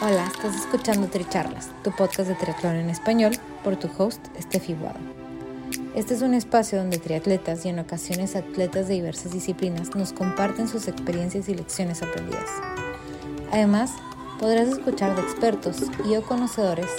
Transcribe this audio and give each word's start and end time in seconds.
Hola, 0.00 0.26
estás 0.32 0.54
escuchando 0.54 1.08
Tricharlas, 1.08 1.70
tu 1.82 1.90
podcast 1.90 2.28
de 2.28 2.36
triatlón 2.36 2.76
en 2.76 2.88
español, 2.88 3.32
por 3.64 3.74
tu 3.74 3.90
host, 3.98 4.24
Steffi 4.40 4.74
Guado. 4.74 5.00
Este 5.96 6.14
es 6.14 6.22
un 6.22 6.34
espacio 6.34 6.78
donde 6.78 6.98
triatletas 6.98 7.66
y 7.66 7.70
en 7.70 7.80
ocasiones 7.80 8.36
atletas 8.36 8.86
de 8.86 8.94
diversas 8.94 9.32
disciplinas 9.32 9.96
nos 9.96 10.12
comparten 10.12 10.68
sus 10.68 10.86
experiencias 10.86 11.48
y 11.48 11.56
lecciones 11.56 12.00
aprendidas. 12.00 12.48
Además, 13.50 13.90
podrás 14.38 14.68
escuchar 14.68 15.16
de 15.16 15.22
expertos 15.22 15.78
y 16.08 16.14
o 16.14 16.22
conocedores 16.22 16.90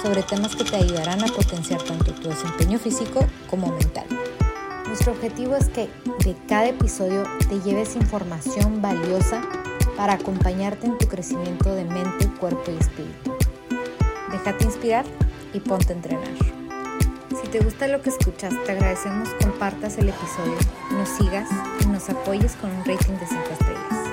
sobre 0.00 0.22
temas 0.22 0.54
que 0.54 0.62
te 0.62 0.76
ayudarán 0.76 1.24
a 1.24 1.26
potenciar 1.34 1.82
tanto 1.82 2.14
tu 2.14 2.28
desempeño 2.28 2.78
físico 2.78 3.26
como 3.50 3.72
mental. 3.72 4.06
Nuestro 4.86 5.14
objetivo 5.14 5.56
es 5.56 5.68
que 5.70 5.88
de 6.24 6.36
cada 6.46 6.68
episodio 6.68 7.24
te 7.48 7.58
lleves 7.68 7.96
información 7.96 8.80
valiosa 8.80 9.42
para 9.96 10.14
acompañarte 10.14 10.86
en 10.86 10.98
tu 10.98 11.08
crecimiento 11.08 11.74
de 11.74 11.84
mente, 11.84 12.28
cuerpo 12.38 12.70
y 12.70 12.76
espíritu. 12.76 13.36
Déjate 14.30 14.64
inspirar 14.64 15.04
y 15.52 15.60
ponte 15.60 15.92
a 15.92 15.96
entrenar. 15.96 16.28
Si 17.40 17.48
te 17.48 17.60
gusta 17.60 17.88
lo 17.88 18.02
que 18.02 18.10
escuchas, 18.10 18.54
te 18.64 18.72
agradecemos 18.72 19.28
compartas 19.42 19.98
el 19.98 20.08
episodio, 20.08 20.56
nos 20.92 21.08
sigas 21.08 21.48
y 21.80 21.86
nos 21.86 22.08
apoyes 22.10 22.54
con 22.56 22.70
un 22.70 22.84
rating 22.84 23.14
de 23.14 23.26
5 23.26 23.42
estrellas. 23.52 24.06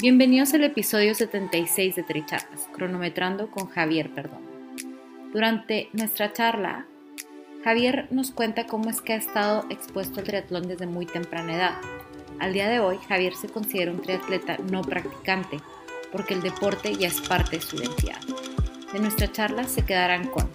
Bienvenidos 0.00 0.54
al 0.54 0.62
episodio 0.62 1.12
76 1.12 1.96
de 1.96 2.02
Tricharlas, 2.04 2.68
cronometrando 2.72 3.50
con 3.50 3.66
Javier 3.66 4.14
Perdón. 4.14 4.47
Durante 5.32 5.90
nuestra 5.92 6.32
charla, 6.32 6.86
Javier 7.62 8.08
nos 8.10 8.30
cuenta 8.30 8.66
cómo 8.66 8.88
es 8.88 9.02
que 9.02 9.12
ha 9.12 9.16
estado 9.16 9.66
expuesto 9.68 10.20
al 10.20 10.26
triatlón 10.26 10.68
desde 10.68 10.86
muy 10.86 11.04
temprana 11.04 11.54
edad. 11.54 11.74
Al 12.38 12.54
día 12.54 12.66
de 12.66 12.80
hoy, 12.80 12.96
Javier 13.08 13.34
se 13.34 13.48
considera 13.48 13.92
un 13.92 14.00
triatleta 14.00 14.56
no 14.70 14.80
practicante, 14.80 15.58
porque 16.12 16.32
el 16.32 16.40
deporte 16.40 16.94
ya 16.94 17.08
es 17.08 17.20
parte 17.20 17.56
de 17.56 17.62
su 17.62 17.76
identidad. 17.76 18.20
De 18.90 19.00
nuestra 19.00 19.30
charla 19.30 19.64
se 19.64 19.84
quedarán 19.84 20.28
con 20.28 20.48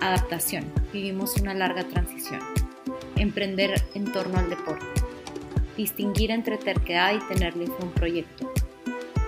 adaptación, 0.00 0.64
vivimos 0.92 1.36
una 1.36 1.54
larga 1.54 1.84
transición, 1.84 2.40
emprender 3.14 3.84
en 3.94 4.10
torno 4.10 4.38
al 4.38 4.50
deporte, 4.50 5.00
distinguir 5.76 6.32
entre 6.32 6.58
terquedad 6.58 7.14
y 7.14 7.20
tenerle 7.32 7.66
un 7.80 7.92
proyecto, 7.92 8.52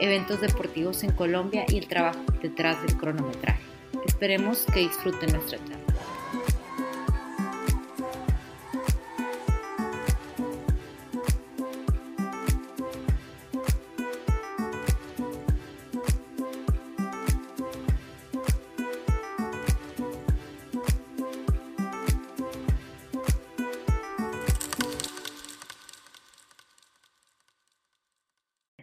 eventos 0.01 0.41
deportivos 0.41 1.05
en 1.05 1.13
Colombia 1.13 1.65
y 1.69 1.79
el 1.79 1.87
trabajo 1.87 2.25
detrás 2.43 2.83
del 2.83 2.97
cronometraje. 2.97 3.68
Esperemos 4.19 4.67
que 4.75 4.81
disfruten 4.81 5.31
nuestra 5.31 5.59
charla. 5.59 5.77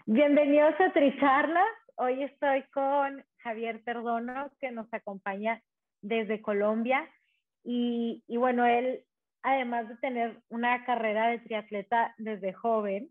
Bienvenidos 0.06 0.80
a 0.80 0.94
Tricharlas. 0.94 1.66
Hoy 1.98 2.24
estoy 2.24 2.64
con 2.72 3.22
Javier 3.46 3.84
Perdono, 3.84 4.50
que 4.60 4.72
nos 4.72 4.92
acompaña 4.92 5.62
desde 6.02 6.42
Colombia. 6.42 7.08
Y, 7.64 8.24
bueno, 8.28 8.66
él, 8.66 9.04
además 9.44 9.88
de 9.88 9.98
tener 9.98 10.40
una 10.50 10.84
carrera 10.84 11.28
de 11.28 11.40
triatleta 11.40 12.16
desde 12.18 12.54
joven, 12.54 13.10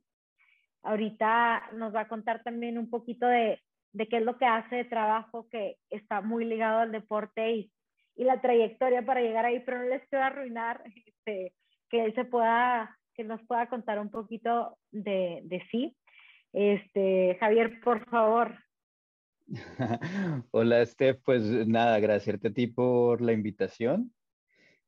ahorita 0.82 1.70
nos 1.74 1.94
va 1.94 2.00
a 2.00 2.08
contar 2.08 2.42
también 2.42 2.78
un 2.78 2.90
poquito 2.90 3.26
de, 3.26 3.60
qué 3.96 4.16
es 4.16 4.22
lo 4.22 4.36
que 4.36 4.44
hace 4.44 4.76
de 4.76 4.84
trabajo 4.84 5.48
que 5.50 5.76
está 5.88 6.20
muy 6.20 6.44
ligado 6.44 6.80
al 6.80 6.92
deporte 6.92 7.52
y, 7.52 7.70
la 8.16 8.40
trayectoria 8.40 9.02
para 9.02 9.20
llegar 9.20 9.44
ahí, 9.44 9.60
pero 9.60 9.78
no 9.78 9.84
les 9.86 10.06
quiero 10.08 10.24
arruinar 10.24 10.84
este, 11.04 11.52
que 11.90 12.04
él 12.04 12.14
se 12.14 12.24
pueda, 12.24 12.96
que 13.14 13.24
nos 13.24 13.42
pueda 13.42 13.66
contar 13.68 13.98
un 13.98 14.08
poquito 14.08 14.78
de, 14.92 15.40
de 15.44 15.60
sí. 15.70 15.96
Este, 16.52 17.36
Javier, 17.40 17.80
por 17.80 18.08
favor, 18.08 18.63
Hola, 20.50 20.84
Steph. 20.86 21.20
Pues 21.24 21.42
nada, 21.66 21.96
agradecerte 21.96 22.48
a 22.48 22.52
ti 22.52 22.66
por 22.66 23.20
la 23.20 23.32
invitación, 23.32 24.14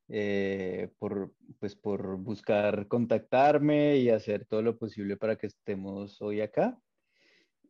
eh, 0.07 0.89
por, 0.99 1.33
pues, 1.59 1.75
por 1.75 2.17
buscar 2.17 2.87
contactarme 2.87 3.97
y 3.97 4.09
hacer 4.09 4.45
todo 4.45 4.61
lo 4.61 4.77
posible 4.77 5.17
para 5.17 5.35
que 5.37 5.47
estemos 5.47 6.21
hoy 6.21 6.41
acá. 6.41 6.79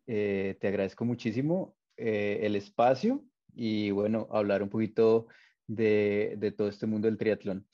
Eh, 0.07 0.57
te 0.61 0.67
agradezco 0.69 1.03
muchísimo 1.03 1.77
eh, 1.97 2.39
el 2.43 2.55
espacio 2.55 3.25
y 3.53 3.91
bueno, 3.91 4.27
hablar 4.31 4.63
un 4.63 4.69
poquito 4.69 5.27
de, 5.67 6.35
de 6.37 6.51
todo 6.51 6.69
este 6.69 6.85
mundo 6.85 7.07
del 7.07 7.17
triatlón. 7.17 7.67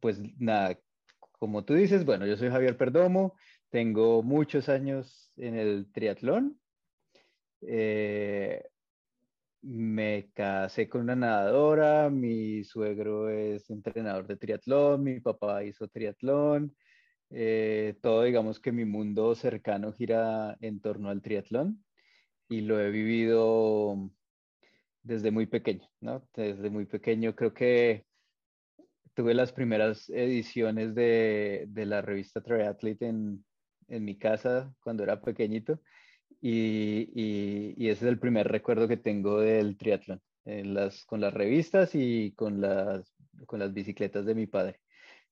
pues 0.00 0.20
nada, 0.38 0.78
como 1.32 1.64
tú 1.64 1.74
dices, 1.74 2.04
bueno, 2.04 2.26
yo 2.26 2.36
soy 2.36 2.50
Javier 2.50 2.76
Perdomo, 2.76 3.34
tengo 3.70 4.22
muchos 4.22 4.68
años 4.68 5.32
en 5.36 5.56
el 5.56 5.90
triatlón. 5.92 6.60
Eh, 7.66 8.62
me 9.62 10.30
casé 10.34 10.88
con 10.88 11.02
una 11.02 11.16
nadadora, 11.16 12.10
mi 12.10 12.64
suegro 12.64 13.30
es 13.30 13.70
entrenador 13.70 14.26
de 14.26 14.36
triatlón, 14.36 15.02
mi 15.02 15.20
papá 15.20 15.64
hizo 15.64 15.88
triatlón, 15.88 16.76
eh, 17.30 17.96
todo 18.02 18.24
digamos 18.24 18.60
que 18.60 18.72
mi 18.72 18.84
mundo 18.84 19.34
cercano 19.34 19.92
gira 19.94 20.56
en 20.60 20.80
torno 20.80 21.08
al 21.08 21.22
triatlón 21.22 21.84
y 22.48 22.60
lo 22.60 22.78
he 22.80 22.90
vivido 22.90 24.10
desde 25.02 25.30
muy 25.30 25.46
pequeño, 25.46 25.88
¿no? 26.00 26.28
Desde 26.34 26.70
muy 26.70 26.86
pequeño 26.86 27.34
creo 27.34 27.54
que 27.54 28.06
tuve 29.14 29.34
las 29.34 29.52
primeras 29.52 30.08
ediciones 30.10 30.94
de, 30.94 31.66
de 31.68 31.86
la 31.86 32.02
revista 32.02 32.42
Triathlete 32.42 33.06
en, 33.06 33.44
en 33.88 34.04
mi 34.04 34.18
casa 34.18 34.74
cuando 34.82 35.04
era 35.04 35.20
pequeñito 35.22 35.80
y, 36.46 37.74
y, 37.78 37.88
ese 37.88 38.04
es 38.04 38.10
el 38.10 38.18
primer 38.18 38.46
recuerdo 38.48 38.86
que 38.86 38.98
tengo 38.98 39.40
del 39.40 39.78
triatlón, 39.78 40.20
las, 40.44 41.06
con 41.06 41.22
las 41.22 41.32
revistas 41.32 41.94
y 41.94 42.32
con 42.32 42.60
las, 42.60 43.16
con 43.46 43.60
las 43.60 43.72
bicicletas 43.72 44.26
de 44.26 44.34
mi 44.34 44.46
padre. 44.46 44.78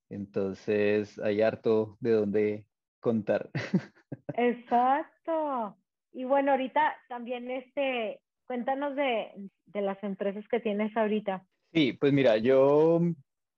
Entonces 0.08 1.18
hay 1.18 1.42
harto 1.42 1.98
de 2.00 2.12
dónde 2.12 2.64
contar. 2.98 3.50
Exacto. 4.38 5.76
Y 6.14 6.24
bueno, 6.24 6.52
ahorita 6.52 6.96
también 7.10 7.50
este, 7.50 8.22
cuéntanos 8.46 8.96
de, 8.96 9.50
de 9.66 9.82
las 9.82 10.02
empresas 10.02 10.48
que 10.48 10.60
tienes 10.60 10.96
ahorita. 10.96 11.44
Sí, 11.74 11.92
pues 11.92 12.14
mira, 12.14 12.38
yo 12.38 13.02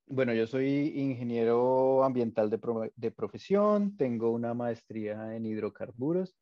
bueno, 0.08 0.34
yo 0.34 0.48
soy 0.48 0.92
ingeniero 0.96 2.02
ambiental 2.02 2.50
de, 2.50 2.58
de, 2.96 3.10
profesión, 3.12 3.96
tengo 3.96 4.32
una 4.32 4.54
maestría 4.54 5.36
en 5.36 5.46
hidrocarburos 5.46 6.34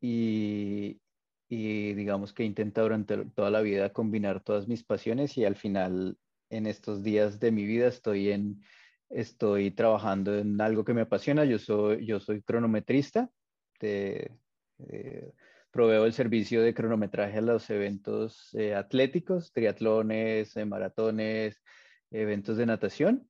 y, 0.00 1.00
digamos 1.48 2.32
que 2.32 2.44
he 2.44 2.64
durante 2.64 3.24
toda 3.26 3.50
la 3.50 3.60
vida 3.60 3.92
combinar 3.92 4.42
todas 4.42 4.66
mis 4.68 4.84
pasiones 4.84 5.36
y 5.38 5.44
al 5.44 5.56
final 5.56 6.18
en 6.50 6.66
estos 6.66 7.02
días 7.02 7.40
de 7.40 7.52
mi 7.52 7.64
vida 7.66 7.88
estoy 7.88 8.30
en 8.30 8.62
estoy 9.08 9.70
trabajando 9.70 10.36
en 10.36 10.60
algo 10.60 10.84
que 10.84 10.94
me 10.94 11.02
apasiona. 11.02 11.44
Yo 11.44 11.58
soy 11.58 12.04
yo 12.04 12.20
soy 12.20 12.42
cronometrista. 12.42 13.30
Eh, 13.80 15.32
proveo 15.70 16.06
el 16.06 16.12
servicio 16.12 16.62
de 16.62 16.74
cronometraje 16.74 17.38
a 17.38 17.42
los 17.42 17.68
eventos 17.70 18.54
eh, 18.54 18.74
atléticos, 18.74 19.52
triatlones, 19.52 20.56
eh, 20.56 20.64
maratones, 20.64 21.62
eventos 22.10 22.56
de 22.56 22.66
natación. 22.66 23.28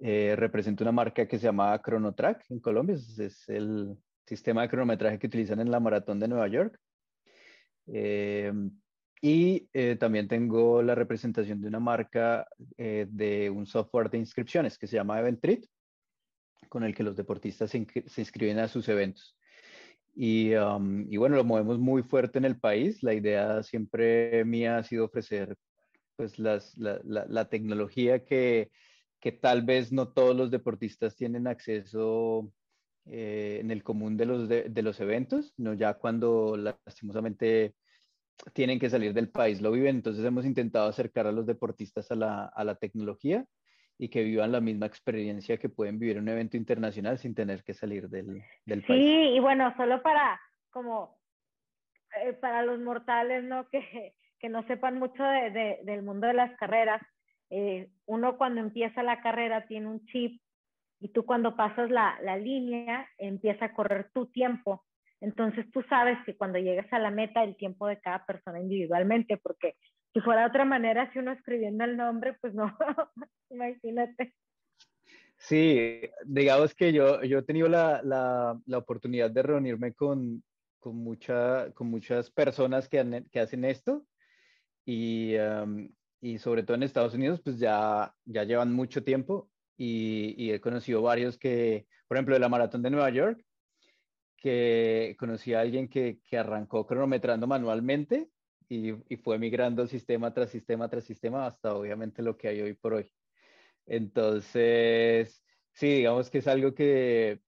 represento 0.00 0.84
una 0.84 0.92
marca 0.92 1.26
que 1.26 1.38
se 1.38 1.44
llama 1.44 1.80
Chronotrack 1.82 2.50
en 2.50 2.60
Colombia, 2.60 2.96
es 2.96 3.48
el, 3.48 3.96
sistema 4.26 4.62
de 4.62 4.68
cronometraje 4.68 5.18
que 5.18 5.28
utilizan 5.28 5.60
en 5.60 5.70
la 5.70 5.80
maratón 5.80 6.18
de 6.18 6.28
Nueva 6.28 6.48
York. 6.48 6.78
Eh, 7.86 8.52
y 9.22 9.68
eh, 9.72 9.96
también 9.96 10.28
tengo 10.28 10.82
la 10.82 10.94
representación 10.94 11.60
de 11.60 11.68
una 11.68 11.80
marca 11.80 12.46
eh, 12.76 13.06
de 13.08 13.48
un 13.50 13.66
software 13.66 14.10
de 14.10 14.18
inscripciones 14.18 14.78
que 14.78 14.86
se 14.86 14.96
llama 14.96 15.18
Eventrit, 15.18 15.66
con 16.68 16.84
el 16.84 16.94
que 16.94 17.02
los 17.02 17.16
deportistas 17.16 17.70
se, 17.70 17.78
inscriben 17.78 18.58
a 18.58 18.68
sus 18.68 18.88
eventos. 18.88 19.36
Y, 20.14 20.54
um, 20.54 21.06
y, 21.10 21.16
bueno, 21.18 21.36
lo 21.36 21.44
movemos 21.44 21.78
muy 21.78 22.02
fuerte 22.02 22.38
en 22.38 22.44
el 22.44 22.58
país. 22.58 23.02
La 23.02 23.14
idea 23.14 23.62
siempre 23.62 24.44
mía 24.44 24.78
ha 24.78 24.82
sido 24.82 25.04
ofrecer 25.04 25.56
pues 26.16 26.38
las, 26.38 26.76
la, 26.78 27.00
la, 27.04 27.26
la, 27.28 27.48
tecnología 27.50 28.24
que, 28.24 28.70
que 29.20 29.32
tal 29.32 29.62
vez 29.62 29.92
no 29.92 30.08
todos 30.08 30.34
los 30.34 30.50
deportistas 30.50 31.14
tienen 31.14 31.46
acceso 31.46 32.50
eh, 33.10 33.58
en 33.60 33.70
el 33.70 33.82
común 33.82 34.16
de 34.16 34.26
los, 34.26 34.48
de, 34.48 34.82
los 34.82 35.00
eventos, 35.00 35.54
no 35.56 35.74
ya 35.74 35.94
cuando 35.94 36.56
lastimosamente 36.56 37.74
tienen 38.52 38.78
que 38.78 38.90
salir 38.90 39.14
del 39.14 39.30
país, 39.30 39.60
lo 39.60 39.70
viven. 39.70 39.96
Entonces 39.96 40.24
hemos 40.24 40.44
intentado 40.44 40.88
acercar 40.88 41.26
a 41.26 41.32
los 41.32 41.46
deportistas 41.46 42.10
a 42.10 42.16
la, 42.16 42.44
a 42.46 42.64
la 42.64 42.74
tecnología 42.74 43.44
y 43.98 44.08
que 44.08 44.24
vivan 44.24 44.52
la 44.52 44.60
misma 44.60 44.86
experiencia 44.86 45.56
que 45.56 45.68
pueden 45.68 45.98
vivir 45.98 46.16
en 46.16 46.24
un 46.24 46.28
evento 46.28 46.56
internacional 46.56 47.18
sin 47.18 47.34
tener 47.34 47.62
que 47.64 47.74
salir 47.74 48.08
del, 48.08 48.42
del 48.64 48.82
país. 48.82 49.04
Sí, 49.04 49.36
y 49.36 49.40
bueno, 49.40 49.72
solo 49.76 50.02
para 50.02 50.40
como 50.70 51.16
eh, 52.22 52.32
para 52.34 52.62
los 52.62 52.78
mortales, 52.80 53.44
¿no? 53.44 53.68
Que, 53.70 54.14
que 54.38 54.48
no 54.48 54.66
sepan 54.66 54.98
mucho 54.98 55.22
de, 55.22 55.50
de, 55.50 55.80
del 55.84 56.02
mundo 56.02 56.26
de 56.26 56.34
las 56.34 56.54
carreras, 56.58 57.00
eh, 57.48 57.88
uno 58.04 58.36
cuando 58.36 58.60
empieza 58.60 59.02
la 59.02 59.22
carrera 59.22 59.66
tiene 59.66 59.86
un 59.86 60.04
chip 60.06 60.40
y 61.00 61.08
tú 61.08 61.24
cuando 61.24 61.56
pasas 61.56 61.90
la, 61.90 62.18
la 62.22 62.36
línea 62.36 63.08
empieza 63.18 63.66
a 63.66 63.74
correr 63.74 64.10
tu 64.12 64.26
tiempo. 64.26 64.84
Entonces 65.20 65.70
tú 65.72 65.82
sabes 65.88 66.18
que 66.24 66.36
cuando 66.36 66.58
llegas 66.58 66.90
a 66.92 66.98
la 66.98 67.10
meta 67.10 67.42
el 67.42 67.56
tiempo 67.56 67.86
de 67.86 68.00
cada 68.00 68.24
persona 68.24 68.60
individualmente, 68.60 69.36
porque 69.36 69.76
si 70.12 70.20
fuera 70.20 70.42
de 70.42 70.48
otra 70.48 70.64
manera, 70.64 71.10
si 71.12 71.18
uno 71.18 71.32
escribiendo 71.32 71.84
el 71.84 71.96
nombre, 71.96 72.36
pues 72.40 72.54
no, 72.54 72.76
imagínate. 73.50 74.34
Sí, 75.38 76.00
digamos 76.24 76.74
que 76.74 76.92
yo, 76.92 77.22
yo 77.22 77.38
he 77.38 77.42
tenido 77.42 77.68
la, 77.68 78.00
la, 78.02 78.58
la 78.64 78.78
oportunidad 78.78 79.30
de 79.30 79.42
reunirme 79.42 79.92
con, 79.92 80.42
con, 80.78 80.96
mucha, 80.96 81.70
con 81.72 81.88
muchas 81.88 82.30
personas 82.30 82.88
que, 82.88 83.00
han, 83.00 83.26
que 83.30 83.40
hacen 83.40 83.64
esto 83.64 84.06
y, 84.86 85.36
um, 85.36 85.88
y, 86.22 86.38
sobre 86.38 86.62
todo 86.62 86.76
en 86.76 86.84
Estados 86.84 87.14
Unidos, 87.14 87.42
pues 87.42 87.58
ya, 87.58 88.14
ya 88.24 88.44
llevan 88.44 88.72
mucho 88.72 89.04
tiempo 89.04 89.50
y, 89.76 90.34
y, 90.42 90.52
he 90.52 90.60
conocido 90.60 91.02
varios 91.02 91.38
que, 91.38 91.86
por 92.08 92.16
ejemplo, 92.16 92.34
de 92.34 92.40
la 92.40 92.48
Maratón 92.48 92.82
de 92.82 92.90
Nueva 92.90 93.10
York, 93.10 93.44
que 94.36 95.16
conocí 95.18 95.54
a 95.54 95.60
alguien 95.60 95.88
que, 95.88 96.20
arrancó 96.32 96.86
cronometrando 96.86 97.46
manualmente 97.46 98.30
y, 98.68 98.92
y, 99.12 99.16
fue 99.16 99.38
migrando 99.38 99.86
sistema 99.86 100.32
tras 100.32 100.50
sistema 100.50 100.88
tras 100.88 101.04
sistema 101.04 101.46
hasta 101.46 101.74
obviamente 101.74 102.22
lo 102.22 102.36
que 102.36 102.48
hay 102.48 102.60
hoy 102.60 102.74
por 102.74 102.94
hoy. 102.94 103.10
Entonces, 103.86 105.42
sí, 105.72 105.86
digamos 105.96 106.30
que 106.30 106.38
es 106.38 106.48
algo 106.48 106.74
que, 106.74 107.40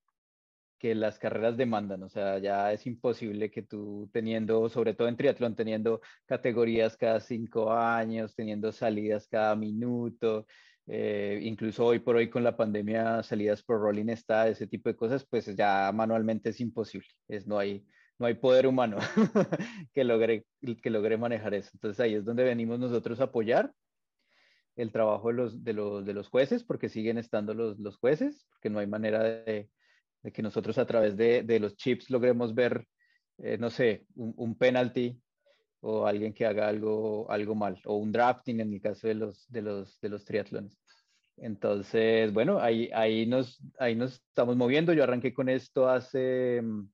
que 0.78 0.94
las 0.94 1.18
carreras 1.18 1.56
demandan, 1.56 2.02
o 2.04 2.08
sea, 2.08 2.38
ya 2.38 2.72
es 2.72 2.86
imposible 2.86 3.50
que 3.50 3.62
tú 3.62 4.08
teniendo, 4.12 4.68
sobre 4.68 4.94
todo 4.94 5.08
en 5.08 5.16
triatlón, 5.16 5.56
teniendo 5.56 6.00
categorías 6.26 6.96
cada 6.96 7.20
cinco 7.20 7.72
años, 7.72 8.34
teniendo 8.34 8.70
salidas 8.72 9.26
cada 9.28 9.56
minuto, 9.56 10.46
eh, 10.90 11.38
incluso 11.42 11.84
hoy 11.84 11.98
por 11.98 12.16
hoy 12.16 12.30
con 12.30 12.42
la 12.42 12.56
pandemia, 12.56 13.22
salidas 13.22 13.62
por 13.62 13.78
rolling 13.80 14.08
está, 14.08 14.48
ese 14.48 14.66
tipo 14.66 14.88
de 14.88 14.96
cosas, 14.96 15.26
pues 15.28 15.54
ya 15.54 15.90
manualmente 15.92 16.48
es 16.50 16.60
imposible, 16.60 17.08
es, 17.28 17.46
no, 17.46 17.58
hay, 17.58 17.86
no 18.18 18.26
hay 18.26 18.34
poder 18.34 18.66
humano 18.66 18.96
que, 19.94 20.04
logre, 20.04 20.46
que 20.82 20.90
logre 20.90 21.18
manejar 21.18 21.52
eso. 21.52 21.70
Entonces 21.74 22.00
ahí 22.00 22.14
es 22.14 22.24
donde 22.24 22.42
venimos 22.44 22.78
nosotros 22.78 23.20
a 23.20 23.24
apoyar 23.24 23.72
el 24.76 24.90
trabajo 24.90 25.28
de 25.28 25.34
los, 25.34 25.64
de 25.64 25.72
los, 25.74 26.06
de 26.06 26.14
los 26.14 26.28
jueces, 26.28 26.64
porque 26.64 26.88
siguen 26.88 27.18
estando 27.18 27.52
los, 27.52 27.78
los 27.78 27.98
jueces, 27.98 28.46
porque 28.48 28.70
no 28.70 28.78
hay 28.78 28.86
manera 28.86 29.22
de, 29.22 29.68
que 30.32 30.42
nosotros 30.42 30.78
a 30.78 30.86
través 30.86 31.16
de, 31.16 31.42
de 31.42 31.60
los 31.60 31.76
chips 31.76 32.08
logremos 32.08 32.54
ver, 32.54 32.86
eh, 33.38 33.58
no 33.58 33.70
sé, 33.70 34.06
un, 34.14 34.32
un, 34.36 34.56
penalty 34.56 35.20
o 35.80 36.06
alguien 36.06 36.32
que 36.32 36.46
haga 36.46 36.68
algo, 36.68 37.30
algo 37.30 37.54
mal, 37.54 37.80
o 37.84 37.96
un 37.96 38.12
drafting 38.12 38.60
en 38.60 38.72
el 38.72 38.80
caso 38.80 39.08
de 39.08 39.14
los, 39.14 39.48
de 39.50 39.62
los, 39.62 40.00
de 40.00 40.08
los 40.08 40.24
triatlones. 40.24 40.78
Entonces, 41.36 42.32
bueno, 42.32 42.58
ahí, 42.60 42.90
ahí, 42.92 43.26
nos, 43.26 43.62
ahí 43.78 43.94
nos 43.94 44.14
estamos 44.14 44.56
moviendo. 44.56 44.92
Yo 44.92 45.04
arranqué 45.04 45.32
con 45.32 45.48
esto 45.48 45.88
hace, 45.88 46.60
mm, 46.62 46.88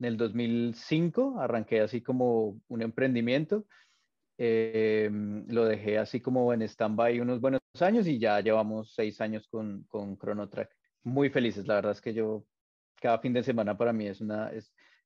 en 0.00 0.04
el 0.04 0.16
2005, 0.16 1.40
arranqué 1.40 1.80
así 1.80 2.02
como 2.02 2.60
un 2.68 2.82
emprendimiento. 2.82 3.66
Eh, 4.38 5.08
lo 5.48 5.64
dejé 5.64 5.96
así 5.96 6.20
como 6.20 6.52
en 6.52 6.60
stand-by 6.60 7.20
unos 7.20 7.40
buenos 7.40 7.60
años 7.80 8.06
y 8.06 8.18
ya 8.18 8.38
llevamos 8.40 8.92
seis 8.94 9.20
años 9.22 9.48
con, 9.48 9.84
con 9.84 10.18
ChronoTrack. 10.18 10.70
Muy 11.04 11.30
felices, 11.30 11.66
la 11.66 11.76
verdad 11.76 11.92
es 11.92 12.00
que 12.02 12.12
yo, 12.12 12.44
cada 13.00 13.18
fin 13.18 13.32
de 13.32 13.42
semana 13.42 13.76
para 13.78 13.92
mí 13.94 14.06
es, 14.06 14.20
una, 14.20 14.50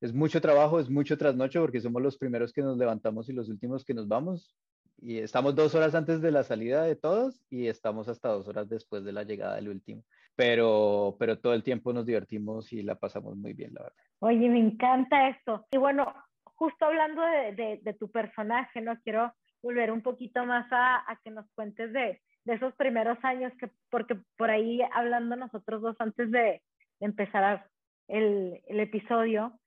es 0.01 0.13
mucho 0.13 0.41
trabajo, 0.41 0.79
es 0.79 0.89
mucho 0.89 1.17
trasnocho 1.17 1.61
porque 1.61 1.79
somos 1.79 2.01
los 2.01 2.17
primeros 2.17 2.51
que 2.51 2.61
nos 2.61 2.77
levantamos 2.77 3.29
y 3.29 3.33
los 3.33 3.49
últimos 3.49 3.85
que 3.85 3.93
nos 3.93 4.07
vamos. 4.07 4.55
Y 4.97 5.19
estamos 5.19 5.55
dos 5.55 5.73
horas 5.73 5.95
antes 5.95 6.21
de 6.21 6.31
la 6.31 6.43
salida 6.43 6.83
de 6.83 6.95
todos 6.95 7.41
y 7.49 7.67
estamos 7.67 8.07
hasta 8.07 8.29
dos 8.29 8.47
horas 8.47 8.69
después 8.69 9.03
de 9.03 9.13
la 9.13 9.23
llegada 9.23 9.55
del 9.55 9.69
último. 9.69 10.03
Pero, 10.35 11.15
pero 11.19 11.39
todo 11.39 11.53
el 11.53 11.63
tiempo 11.63 11.93
nos 11.93 12.05
divertimos 12.05 12.71
y 12.73 12.83
la 12.83 12.95
pasamos 12.95 13.35
muy 13.35 13.53
bien, 13.53 13.73
la 13.73 13.83
verdad. 13.83 14.03
Oye, 14.19 14.49
me 14.49 14.59
encanta 14.59 15.29
esto. 15.29 15.65
Y 15.71 15.77
bueno, 15.77 16.13
justo 16.43 16.85
hablando 16.85 17.21
de, 17.21 17.55
de, 17.55 17.79
de 17.81 17.93
tu 17.93 18.09
personaje, 18.09 18.81
¿no? 18.81 18.99
Quiero 19.03 19.33
volver 19.61 19.91
un 19.91 20.01
poquito 20.01 20.45
más 20.45 20.71
a, 20.71 20.97
a 21.11 21.19
que 21.23 21.31
nos 21.31 21.45
cuentes 21.53 21.93
de, 21.93 22.21
de, 22.45 22.53
esos 22.53 22.73
primeros 22.75 23.17
años, 23.23 23.53
que, 23.59 23.69
porque 23.89 24.17
por 24.37 24.49
ahí 24.49 24.81
hablando 24.93 25.35
nosotros 25.35 25.81
dos 25.81 25.95
antes 25.99 26.31
de, 26.31 26.61
empezar 26.99 27.65
el, 28.07 28.61
el, 28.67 28.79
episodio, 28.79 29.59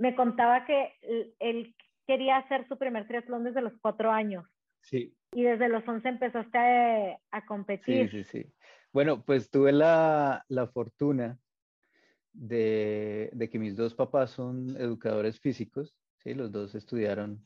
me 0.00 0.14
contaba 0.14 0.64
que 0.64 0.94
él 1.38 1.76
quería 2.06 2.38
hacer 2.38 2.66
su 2.66 2.78
primer 2.78 3.06
triatlón 3.06 3.44
desde 3.44 3.60
los 3.60 3.74
cuatro 3.80 4.10
años. 4.10 4.46
Sí. 4.80 5.14
Y 5.32 5.42
desde 5.42 5.68
los 5.68 5.86
once 5.86 6.08
empezaste 6.08 6.58
a, 6.58 7.20
a 7.30 7.46
competir. 7.46 8.10
Sí, 8.10 8.24
sí, 8.24 8.42
sí. 8.42 8.52
Bueno, 8.92 9.22
pues 9.24 9.50
tuve 9.50 9.72
la, 9.72 10.44
la 10.48 10.66
fortuna 10.68 11.38
de, 12.32 13.28
de, 13.32 13.50
que 13.50 13.58
mis 13.58 13.76
dos 13.76 13.94
papás 13.94 14.30
son 14.30 14.74
educadores 14.78 15.38
físicos, 15.38 15.94
¿sí? 16.18 16.32
los 16.34 16.50
dos 16.50 16.74
estudiaron 16.74 17.44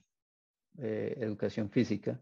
eh, 0.79 1.15
educación 1.19 1.71
física, 1.71 2.21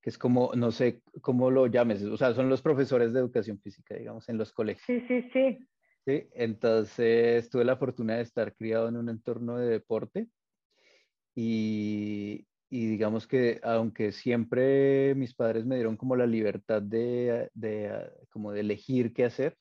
que 0.00 0.10
es 0.10 0.16
como, 0.16 0.52
no 0.56 0.72
sé 0.72 1.02
cómo 1.20 1.50
lo 1.50 1.66
llames, 1.66 2.02
o 2.04 2.16
sea, 2.16 2.32
son 2.32 2.48
los 2.48 2.62
profesores 2.62 3.12
de 3.12 3.20
educación 3.20 3.60
física, 3.60 3.94
digamos, 3.94 4.28
en 4.28 4.38
los 4.38 4.52
colegios. 4.52 4.84
Sí, 4.86 5.04
sí, 5.06 5.30
sí. 5.32 5.58
Entonces 6.06 7.48
tuve 7.48 7.64
la 7.64 7.76
fortuna 7.76 8.16
de 8.16 8.22
estar 8.22 8.54
criado 8.54 8.88
en 8.88 8.96
un 8.96 9.08
entorno 9.08 9.56
de 9.56 9.68
deporte 9.68 10.28
y, 11.34 12.46
digamos 12.70 13.26
que 13.26 13.60
aunque 13.62 14.12
siempre 14.12 15.14
mis 15.14 15.34
padres 15.34 15.64
me 15.64 15.76
dieron 15.76 15.96
como 15.96 16.16
la 16.16 16.26
libertad 16.26 16.82
de, 16.82 17.50
de, 17.54 18.10
como 18.30 18.52
de 18.52 18.60
elegir 18.60 19.12
qué 19.12 19.24
hacer, 19.24 19.56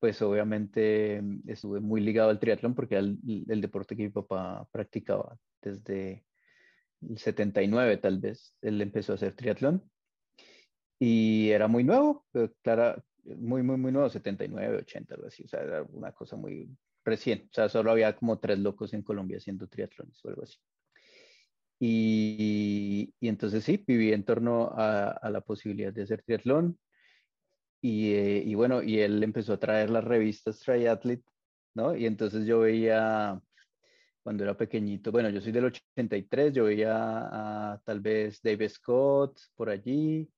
pues 0.00 0.20
obviamente 0.22 1.22
estuve 1.46 1.80
muy 1.80 2.00
ligado 2.00 2.30
al 2.30 2.38
triatlón 2.38 2.74
porque 2.74 2.96
el, 2.96 3.18
deporte 3.60 3.96
que 3.96 4.04
mi 4.04 4.10
papá 4.10 4.66
practicaba 4.70 5.38
desde 5.62 6.24
el 7.02 7.18
79 7.18 7.96
tal 7.98 8.18
vez, 8.18 8.54
él 8.62 8.80
empezó 8.80 9.12
a 9.12 9.14
hacer 9.16 9.34
triatlón 9.34 9.82
y 10.98 11.50
era 11.50 11.68
muy 11.68 11.84
nuevo, 11.84 12.26
claro, 12.62 13.02
muy, 13.24 13.62
muy, 13.62 13.76
muy 13.76 13.92
nuevo, 13.92 14.08
79, 14.08 14.78
80, 14.78 15.14
algo 15.14 15.26
así, 15.26 15.44
o 15.44 15.48
sea, 15.48 15.60
era 15.60 15.82
una 15.82 16.12
cosa 16.12 16.36
muy 16.36 16.68
recién, 17.04 17.48
o 17.50 17.54
sea, 17.54 17.68
solo 17.68 17.90
había 17.90 18.16
como 18.16 18.38
tres 18.38 18.58
locos 18.58 18.94
en 18.94 19.02
Colombia 19.02 19.38
haciendo 19.38 19.66
triatlones 19.68 20.24
o 20.24 20.28
algo 20.28 20.42
así. 20.42 20.58
Y, 21.78 23.12
y 23.20 23.28
entonces 23.28 23.64
sí, 23.64 23.82
viví 23.86 24.12
en 24.12 24.24
torno 24.24 24.70
a, 24.74 25.08
a, 25.10 25.30
la 25.30 25.40
posibilidad 25.40 25.92
de 25.92 26.02
hacer 26.02 26.22
triatlón. 26.22 26.78
Y, 27.82 28.12
eh, 28.14 28.42
y, 28.46 28.54
bueno, 28.54 28.82
y 28.82 29.00
él 29.00 29.22
empezó 29.22 29.52
a 29.52 29.58
traer 29.60 29.90
las 29.90 30.04
revistas 30.04 30.60
Triathlete, 30.60 31.30
¿no? 31.74 31.94
Y 31.94 32.06
entonces 32.06 32.46
yo 32.46 32.60
veía, 32.60 33.38
cuando 34.22 34.44
era 34.44 34.56
pequeñito, 34.56 35.12
bueno, 35.12 35.28
yo 35.28 35.40
soy 35.42 35.52
del 35.52 35.66
83, 35.66 36.54
yo 36.54 36.64
veía 36.64 36.94
a, 37.72 37.80
tal 37.84 38.00
vez 38.00 38.40
Dave 38.42 38.68
Scott 38.70 39.38
por 39.54 39.68
allí, 39.68 40.30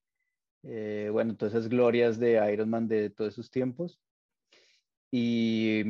eh, 0.69 1.09
bueno, 1.11 1.35
todas 1.35 1.53
esas 1.53 1.69
glorias 1.69 2.19
de 2.19 2.51
Ironman 2.51 2.87
de 2.87 3.09
todos 3.09 3.33
esos 3.33 3.49
tiempos. 3.49 3.99
Y, 5.11 5.81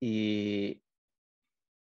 y, 0.00 0.82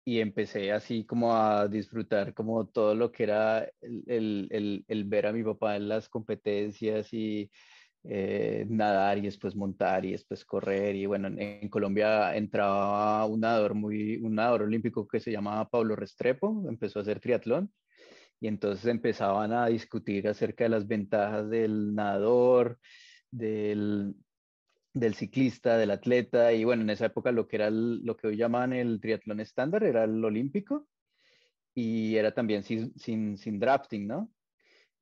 y 0.04 0.20
empecé 0.20 0.72
así 0.72 1.04
como 1.04 1.36
a 1.36 1.68
disfrutar 1.68 2.34
como 2.34 2.66
todo 2.66 2.94
lo 2.96 3.12
que 3.12 3.22
era 3.22 3.70
el, 3.80 4.48
el, 4.50 4.84
el 4.88 5.04
ver 5.04 5.26
a 5.26 5.32
mi 5.32 5.44
papá 5.44 5.76
en 5.76 5.88
las 5.88 6.08
competencias 6.08 7.12
y 7.12 7.48
eh, 8.04 8.66
nadar 8.68 9.18
y 9.18 9.22
después 9.22 9.54
montar 9.54 10.04
y 10.04 10.12
después 10.12 10.44
correr. 10.44 10.96
Y 10.96 11.06
bueno, 11.06 11.28
en, 11.28 11.40
en, 11.40 11.68
Colombia 11.68 12.34
entraba 12.36 13.24
un 13.26 13.40
nadador, 13.40 13.74
muy, 13.74 14.16
un 14.16 14.34
nadador 14.34 14.62
olímpico 14.62 15.06
que 15.06 15.20
se 15.20 15.30
llamaba 15.30 15.68
Pablo 15.68 15.94
Restrepo, 15.94 16.64
empezó 16.68 16.98
a 16.98 17.02
hacer 17.02 17.20
triatlón 17.20 17.72
y 18.40 18.48
entonces 18.48 18.86
empezaban 18.86 19.52
a 19.52 19.66
discutir 19.66 20.26
acerca 20.26 20.64
de 20.64 20.70
las 20.70 20.88
ventajas 20.88 21.48
del 21.50 21.94
nadador, 21.94 22.78
del, 23.30 24.14
del 24.94 25.14
ciclista, 25.14 25.76
del 25.76 25.90
atleta, 25.90 26.52
y 26.52 26.64
bueno, 26.64 26.82
en 26.82 26.90
esa 26.90 27.06
época 27.06 27.32
lo 27.32 27.46
que 27.46 27.56
era 27.56 27.70
lo 27.70 28.16
que 28.16 28.28
hoy 28.28 28.36
llaman 28.36 28.72
el 28.72 29.00
triatlón 29.00 29.40
estándar 29.40 29.84
era 29.84 30.04
el 30.04 30.24
olímpico, 30.24 30.88
y 31.74 32.16
era 32.16 32.32
también 32.32 32.62
sin, 32.62 32.98
sin, 32.98 33.36
sin 33.36 33.60
drafting, 33.60 34.06
¿no? 34.06 34.32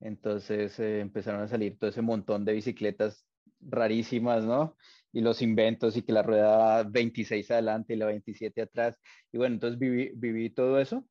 Entonces 0.00 0.78
eh, 0.80 1.00
empezaron 1.00 1.42
a 1.42 1.48
salir 1.48 1.78
todo 1.78 1.90
ese 1.90 2.02
montón 2.02 2.44
de 2.44 2.52
bicicletas 2.54 3.26
rarísimas, 3.60 4.44
¿no? 4.44 4.76
Y 5.12 5.20
los 5.20 5.42
inventos 5.42 5.96
y 5.96 6.02
que 6.02 6.12
la 6.12 6.22
rueda 6.22 6.82
26 6.84 7.50
adelante 7.50 7.94
y 7.94 7.96
la 7.96 8.06
27 8.06 8.62
atrás. 8.62 8.98
Y 9.32 9.38
bueno, 9.38 9.54
entonces 9.54 9.78
viví, 9.78 10.12
viví 10.14 10.50
todo 10.50 10.78
eso 10.78 11.04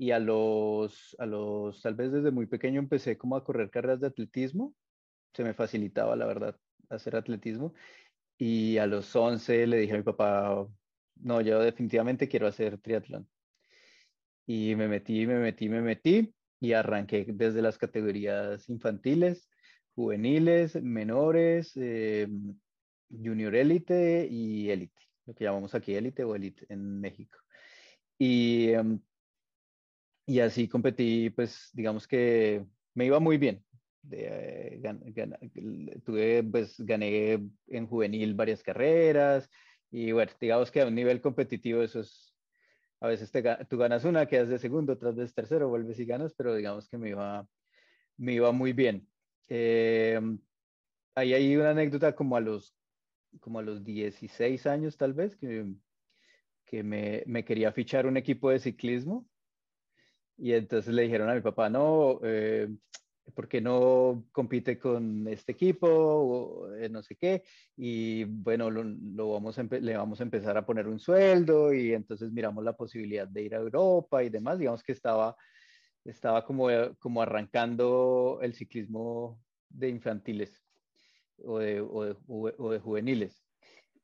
y 0.00 0.12
a 0.12 0.20
los, 0.20 1.16
a 1.18 1.26
los, 1.26 1.82
tal 1.82 1.94
vez 1.94 2.12
desde 2.12 2.30
muy 2.30 2.46
pequeño 2.46 2.78
empecé 2.78 3.18
como 3.18 3.34
a 3.34 3.42
correr 3.42 3.68
carreras 3.68 4.00
de 4.00 4.06
atletismo, 4.06 4.76
se 5.34 5.42
me 5.42 5.54
facilitaba 5.54 6.14
la 6.14 6.24
verdad 6.24 6.56
hacer 6.88 7.16
atletismo 7.16 7.74
y 8.38 8.78
a 8.78 8.86
los 8.86 9.14
11 9.16 9.66
le 9.66 9.78
dije 9.78 9.94
a 9.94 9.96
mi 9.96 10.04
papá, 10.04 10.68
no, 11.16 11.40
yo 11.40 11.58
definitivamente 11.58 12.28
quiero 12.28 12.46
hacer 12.46 12.78
triatlón. 12.78 13.28
Y 14.46 14.76
me 14.76 14.86
metí, 14.86 15.26
me 15.26 15.40
metí, 15.40 15.68
me 15.68 15.80
metí 15.80 16.32
y 16.60 16.72
arranqué 16.74 17.26
desde 17.28 17.60
las 17.60 17.76
categorías 17.76 18.68
infantiles, 18.68 19.50
juveniles, 19.96 20.80
menores, 20.80 21.72
eh, 21.74 22.28
junior 23.10 23.56
élite 23.56 24.28
y 24.30 24.70
élite, 24.70 25.02
lo 25.26 25.34
que 25.34 25.44
llamamos 25.44 25.74
aquí 25.74 25.96
élite 25.96 26.22
o 26.22 26.36
élite 26.36 26.66
en 26.68 27.00
México. 27.00 27.38
Y, 28.16 28.70
em, 28.70 29.00
y 30.28 30.40
así 30.40 30.68
competí, 30.68 31.30
pues 31.30 31.70
digamos 31.72 32.06
que 32.06 32.66
me 32.94 33.06
iba 33.06 33.18
muy 33.18 33.38
bien. 33.38 33.64
De, 34.02 34.78
eh, 34.84 36.00
tuve, 36.04 36.42
pues 36.44 36.78
gané 36.80 37.48
en 37.66 37.86
juvenil 37.86 38.34
varias 38.34 38.62
carreras 38.62 39.48
y 39.90 40.12
bueno, 40.12 40.30
digamos 40.38 40.70
que 40.70 40.82
a 40.82 40.86
un 40.86 40.94
nivel 40.94 41.22
competitivo 41.22 41.82
eso 41.82 42.00
es, 42.00 42.36
a 43.00 43.08
veces 43.08 43.32
te, 43.32 43.42
tú 43.70 43.78
ganas 43.78 44.04
una, 44.04 44.26
quedas 44.26 44.50
de 44.50 44.58
segundo, 44.58 44.92
otras 44.92 45.16
de 45.16 45.26
tercero, 45.28 45.70
vuelves 45.70 45.98
y 45.98 46.04
ganas, 46.04 46.34
pero 46.34 46.54
digamos 46.54 46.90
que 46.90 46.98
me 46.98 47.08
iba, 47.08 47.48
me 48.18 48.34
iba 48.34 48.52
muy 48.52 48.74
bien. 48.74 49.08
Eh, 49.48 50.20
ahí 51.14 51.32
hay 51.32 51.56
una 51.56 51.70
anécdota 51.70 52.14
como 52.14 52.36
a 52.36 52.40
los, 52.40 52.76
como 53.40 53.60
a 53.60 53.62
los 53.62 53.82
16 53.82 54.66
años 54.66 54.98
tal 54.98 55.14
vez, 55.14 55.36
que, 55.36 55.72
que 56.66 56.82
me, 56.82 57.22
me 57.26 57.46
quería 57.46 57.72
fichar 57.72 58.06
un 58.06 58.18
equipo 58.18 58.50
de 58.50 58.58
ciclismo. 58.58 59.27
Y 60.38 60.52
entonces 60.52 60.94
le 60.94 61.02
dijeron 61.02 61.28
a 61.28 61.34
mi 61.34 61.40
papá, 61.40 61.68
no, 61.68 62.20
eh, 62.22 62.68
¿por 63.34 63.48
qué 63.48 63.60
no 63.60 64.24
compite 64.32 64.78
con 64.78 65.26
este 65.28 65.52
equipo? 65.52 65.88
O, 65.88 66.74
eh, 66.74 66.88
no 66.88 67.02
sé 67.02 67.16
qué. 67.16 67.42
Y 67.76 68.24
bueno, 68.24 68.70
lo, 68.70 69.32
vamos 69.32 69.58
le 69.58 69.96
vamos 69.96 70.20
a 70.20 70.22
empezar 70.22 70.56
a 70.56 70.64
poner 70.64 70.86
un 70.88 71.00
sueldo 71.00 71.74
y 71.74 71.92
entonces 71.92 72.32
miramos 72.32 72.64
la 72.64 72.76
posibilidad 72.76 73.26
de 73.28 73.42
ir 73.42 73.54
a 73.54 73.58
Europa 73.58 74.22
y 74.22 74.30
demás. 74.30 74.58
Digamos 74.58 74.82
que 74.82 74.92
estaba 74.92 75.36
estaba 76.04 76.44
como, 76.44 76.70
eh, 76.70 76.94
como 76.98 77.22
arrancando 77.22 78.38
el 78.42 78.54
ciclismo 78.54 79.40
de 79.68 79.88
infantiles 79.88 80.64
o 81.38 81.58
de, 81.58 81.80
o 81.80 82.70
de, 82.70 82.78
juveniles. 82.80 83.44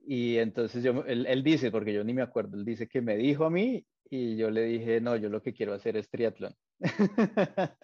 Y 0.06 0.36
entonces 0.36 0.84
yo, 0.84 1.04
él, 1.06 1.42
dice, 1.42 1.70
porque 1.70 1.92
yo 1.92 2.04
ni 2.04 2.12
me 2.12 2.22
acuerdo, 2.22 2.56
él 2.56 2.64
dice 2.64 2.86
que 2.86 3.00
me 3.00 3.16
dijo 3.16 3.44
a 3.44 3.50
mí 3.50 3.86
y 4.14 4.36
yo 4.36 4.48
le 4.48 4.62
dije, 4.62 5.00
no, 5.00 5.16
yo 5.16 5.28
lo 5.28 5.42
que 5.42 5.52
quiero 5.52 5.74
hacer 5.74 5.96
es 5.96 6.08
triatlón. 6.08 6.54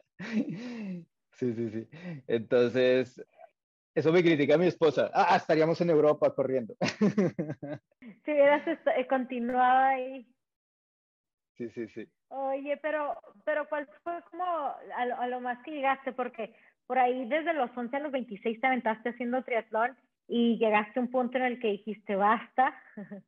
sí, 1.32 1.52
sí, 1.54 1.70
sí. 1.70 1.88
Entonces, 2.28 3.20
eso 3.96 4.12
me 4.12 4.22
critica 4.22 4.56
mi 4.56 4.66
esposa. 4.66 5.10
Ah, 5.12 5.36
estaríamos 5.36 5.80
en 5.80 5.90
Europa 5.90 6.32
corriendo. 6.32 6.76
si 8.24 8.30
hubieras 8.30 8.62
continuado 9.08 9.78
ahí. 9.78 10.24
Sí, 11.56 11.68
sí, 11.70 11.88
sí. 11.88 12.08
Oye, 12.28 12.76
pero, 12.76 13.20
pero 13.44 13.68
¿cuál 13.68 13.88
fue 14.04 14.22
como 14.30 14.44
a 14.44 15.26
lo, 15.26 15.40
más 15.40 15.58
que 15.64 15.72
llegaste? 15.72 16.12
Porque 16.12 16.54
por 16.86 17.00
ahí 17.00 17.28
desde 17.28 17.54
los 17.54 17.76
11 17.76 17.96
a 17.96 18.00
los 18.00 18.12
26 18.12 18.60
te 18.60 18.66
aventaste 18.68 19.08
haciendo 19.08 19.42
triatlón 19.42 19.96
y 20.28 20.58
llegaste 20.58 21.00
a 21.00 21.02
un 21.02 21.10
punto 21.10 21.38
en 21.38 21.44
el 21.44 21.58
que 21.58 21.72
dijiste, 21.72 22.14
basta, 22.14 22.80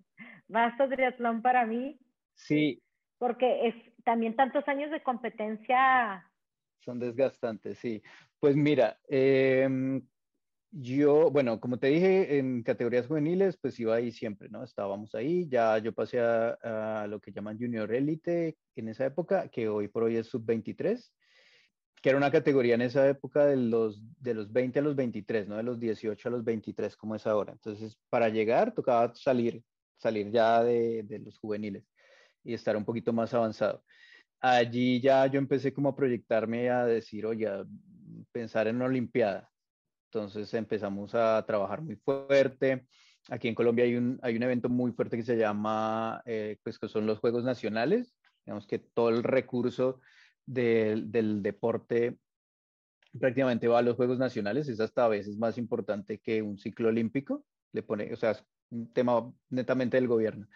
basta 0.46 0.88
triatlón 0.88 1.42
para 1.42 1.66
mí. 1.66 1.98
Sí. 2.34 2.80
Porque 3.22 3.68
es 3.68 3.74
también 4.02 4.34
tantos 4.34 4.66
años 4.66 4.90
de 4.90 5.00
competencia. 5.00 6.28
Son 6.80 6.98
desgastantes, 6.98 7.78
sí. 7.78 8.02
Pues 8.40 8.56
mira, 8.56 8.98
eh, 9.08 10.02
yo, 10.72 11.30
bueno, 11.30 11.60
como 11.60 11.78
te 11.78 11.86
dije, 11.86 12.38
en 12.38 12.64
categorías 12.64 13.06
juveniles, 13.06 13.56
pues 13.58 13.78
iba 13.78 13.94
ahí 13.94 14.10
siempre, 14.10 14.48
¿no? 14.48 14.64
Estábamos 14.64 15.14
ahí, 15.14 15.48
ya 15.48 15.78
yo 15.78 15.92
pasé 15.92 16.18
a, 16.18 17.06
lo 17.08 17.20
que 17.20 17.30
llaman 17.30 17.60
Junior 17.60 17.94
Elite 17.94 18.56
en 18.74 18.88
esa 18.88 19.06
época, 19.06 19.46
que 19.46 19.68
hoy 19.68 19.86
por 19.86 20.02
hoy 20.02 20.16
es 20.16 20.26
Sub-23, 20.26 21.12
que 22.02 22.08
era 22.08 22.18
una 22.18 22.32
categoría 22.32 22.74
en 22.74 22.82
esa 22.82 23.08
época 23.08 23.46
de 23.46 23.56
los, 23.56 24.02
de 24.18 24.34
los 24.34 24.52
20 24.52 24.80
a 24.80 24.82
los 24.82 24.96
23, 24.96 25.46
¿no? 25.46 25.58
De 25.58 25.62
los 25.62 25.78
18 25.78 26.28
a 26.28 26.32
los 26.32 26.42
23, 26.42 26.96
como 26.96 27.14
es 27.14 27.24
ahora. 27.28 27.52
Entonces, 27.52 27.96
para 28.08 28.30
llegar, 28.30 28.74
tocaba 28.74 29.14
salir, 29.14 29.62
salir 29.96 30.32
ya 30.32 30.64
de, 30.64 31.04
de 31.04 31.20
los 31.20 31.38
juveniles 31.38 31.91
y 32.44 32.54
estar 32.54 32.76
un 32.76 32.84
poquito 32.84 33.12
más 33.12 33.32
avanzado. 33.34 33.82
Allí 34.40 35.00
ya 35.00 35.26
yo 35.26 35.38
empecé 35.38 35.72
como 35.72 35.90
a 35.90 35.96
proyectarme 35.96 36.70
a 36.70 36.84
decir, 36.84 37.26
oye, 37.26 37.48
pensar 38.32 38.66
en 38.66 38.76
una 38.76 38.86
Olimpiada 38.86 39.52
entonces 40.12 40.52
empezamos 40.52 41.14
a 41.14 41.42
trabajar 41.46 41.80
muy 41.80 41.96
fuerte. 41.96 42.86
Aquí 43.30 43.48
en 43.48 43.54
Colombia 43.54 43.86
hay 43.86 43.96
un, 43.96 44.18
hay 44.22 44.36
un 44.36 44.42
evento 44.42 44.68
muy 44.68 44.92
fuerte 44.92 45.16
que 45.16 45.22
se 45.22 45.38
llama, 45.38 46.20
eh, 46.26 46.58
pues 46.62 46.78
que 46.78 46.88
son 46.88 47.06
los 47.06 47.18
Juegos 47.18 47.44
Nacionales. 47.44 48.14
Digamos 48.44 48.66
que 48.66 48.78
todo 48.78 49.08
el 49.08 49.22
recurso 49.22 50.00
del, 50.44 51.10
del 51.10 51.42
deporte 51.42 52.18
prácticamente 53.18 53.68
va 53.68 53.78
a 53.78 53.82
los 53.82 53.96
Juegos 53.96 54.18
Nacionales. 54.18 54.68
Es 54.68 54.80
hasta 54.80 55.06
a 55.06 55.08
veces 55.08 55.38
más 55.38 55.56
importante 55.56 56.18
que 56.18 56.42
un 56.42 56.58
ciclo 56.58 56.88
olímpico. 56.88 57.46
Le 57.72 57.82
pone, 57.82 58.12
o 58.12 58.16
sea, 58.16 58.32
es 58.32 58.44
un 58.70 58.92
tema 58.92 59.32
netamente 59.48 59.96
del 59.96 60.08
gobierno. 60.08 60.46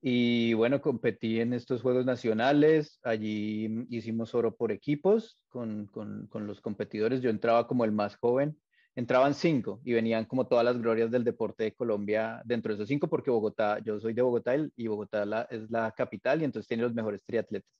Y 0.00 0.54
bueno, 0.54 0.80
competí 0.80 1.40
en 1.40 1.52
estos 1.52 1.82
Juegos 1.82 2.06
Nacionales, 2.06 3.00
allí 3.02 3.86
hicimos 3.90 4.34
oro 4.34 4.54
por 4.54 4.70
equipos 4.70 5.42
con, 5.48 5.86
con, 5.86 6.28
con, 6.28 6.46
los 6.46 6.60
competidores, 6.60 7.20
yo 7.20 7.30
entraba 7.30 7.66
como 7.66 7.84
el 7.84 7.90
más 7.90 8.16
joven, 8.16 8.56
entraban 8.94 9.34
cinco 9.34 9.80
y 9.84 9.94
venían 9.94 10.24
como 10.24 10.46
todas 10.46 10.64
las 10.64 10.80
glorias 10.80 11.10
del 11.10 11.24
deporte 11.24 11.64
de 11.64 11.74
Colombia 11.74 12.40
dentro 12.44 12.70
de 12.70 12.76
esos 12.76 12.88
cinco, 12.88 13.08
porque 13.08 13.30
Bogotá, 13.30 13.80
yo 13.80 13.98
soy 13.98 14.12
de 14.12 14.22
Bogotá 14.22 14.54
y 14.76 14.86
Bogotá 14.86 15.48
es 15.50 15.68
la 15.70 15.90
capital 15.92 16.42
y 16.42 16.44
entonces 16.44 16.68
tiene 16.68 16.84
los 16.84 16.94
mejores 16.94 17.24
triatletas. 17.24 17.70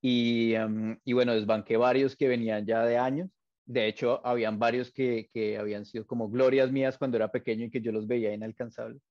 Y, 0.00 0.54
em, 0.54 0.98
y, 1.04 1.12
bueno, 1.14 1.34
desbanqué 1.34 1.76
varios 1.76 2.16
que 2.16 2.28
venían 2.28 2.66
ya 2.66 2.84
de 2.84 2.98
años. 2.98 3.30
De 3.64 3.86
hecho, 3.88 4.24
habían 4.24 4.58
varios 4.58 4.92
que, 4.92 5.28
que 5.32 5.58
habían 5.58 5.84
sido 5.84 6.06
como 6.06 6.28
glorias 6.28 6.70
mías 6.70 6.98
cuando 6.98 7.16
era 7.16 7.30
pequeño 7.32 7.66
y 7.66 7.70
que 7.70 7.80
yo 7.80 7.92
los 7.92 8.06
veía 8.06 8.32
inalcanzables. 8.32 9.02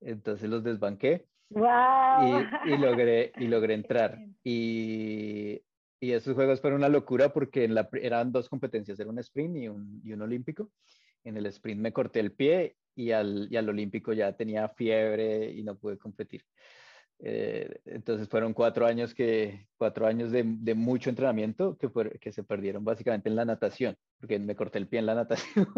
Entonces 0.00 0.48
los 0.50 0.64
desbanqué. 0.64 1.26
Wow. 1.54 2.46
Y, 2.64 2.72
y, 2.72 2.76
logré, 2.76 3.32
y 3.36 3.46
logré 3.46 3.74
entrar. 3.74 4.18
Y, 4.42 5.62
y 6.00 6.12
esos 6.12 6.34
juegos 6.34 6.60
fueron 6.60 6.80
una 6.80 6.88
locura 6.88 7.32
porque 7.32 7.64
en 7.64 7.74
la, 7.74 7.88
eran 7.94 8.32
dos 8.32 8.48
competencias, 8.48 8.98
era 9.00 9.10
un 9.10 9.18
sprint 9.18 9.56
y 9.56 9.68
un, 9.68 10.00
y 10.04 10.12
un 10.12 10.22
olímpico. 10.22 10.70
En 11.22 11.36
el 11.36 11.46
sprint 11.46 11.80
me 11.80 11.92
corté 11.92 12.20
el 12.20 12.32
pie 12.32 12.76
y 12.94 13.12
al, 13.12 13.48
y 13.50 13.56
al 13.56 13.68
olímpico 13.68 14.12
ya 14.12 14.36
tenía 14.36 14.68
fiebre 14.68 15.50
y 15.50 15.62
no 15.62 15.76
pude 15.76 15.96
competir. 15.96 16.44
Eh, 17.20 17.80
entonces 17.86 18.28
fueron 18.28 18.52
cuatro 18.52 18.86
años, 18.86 19.14
que, 19.14 19.66
cuatro 19.76 20.06
años 20.06 20.30
de, 20.30 20.44
de 20.44 20.74
mucho 20.74 21.10
entrenamiento 21.10 21.78
que, 21.78 21.88
que 22.20 22.32
se 22.32 22.42
perdieron 22.42 22.84
básicamente 22.84 23.28
en 23.28 23.36
la 23.36 23.44
natación, 23.44 23.96
porque 24.20 24.38
me 24.38 24.56
corté 24.56 24.78
el 24.78 24.88
pie 24.88 24.98
en 24.98 25.06
la 25.06 25.14
natación. 25.14 25.68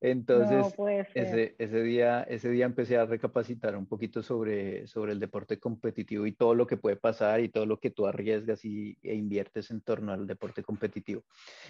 Entonces, 0.00 0.74
ese, 1.14 1.54
ese, 1.58 1.82
día, 1.82 2.22
ese 2.22 2.50
día 2.50 2.66
empecé 2.66 2.96
a 2.96 3.06
recapacitar 3.06 3.76
un 3.76 3.86
poquito 3.86 4.22
sobre, 4.22 4.86
sobre 4.86 5.12
el 5.12 5.20
deporte 5.20 5.58
competitivo 5.58 6.26
y 6.26 6.32
todo 6.32 6.54
lo 6.54 6.66
que 6.66 6.76
puede 6.76 6.96
pasar 6.96 7.40
y 7.40 7.48
todo 7.48 7.66
lo 7.66 7.78
que 7.78 7.90
tú 7.90 8.06
arriesgas 8.06 8.64
y, 8.64 8.96
e 9.02 9.14
inviertes 9.14 9.70
en 9.70 9.80
torno 9.80 10.12
al 10.12 10.26
deporte 10.26 10.62
competitivo. 10.62 11.22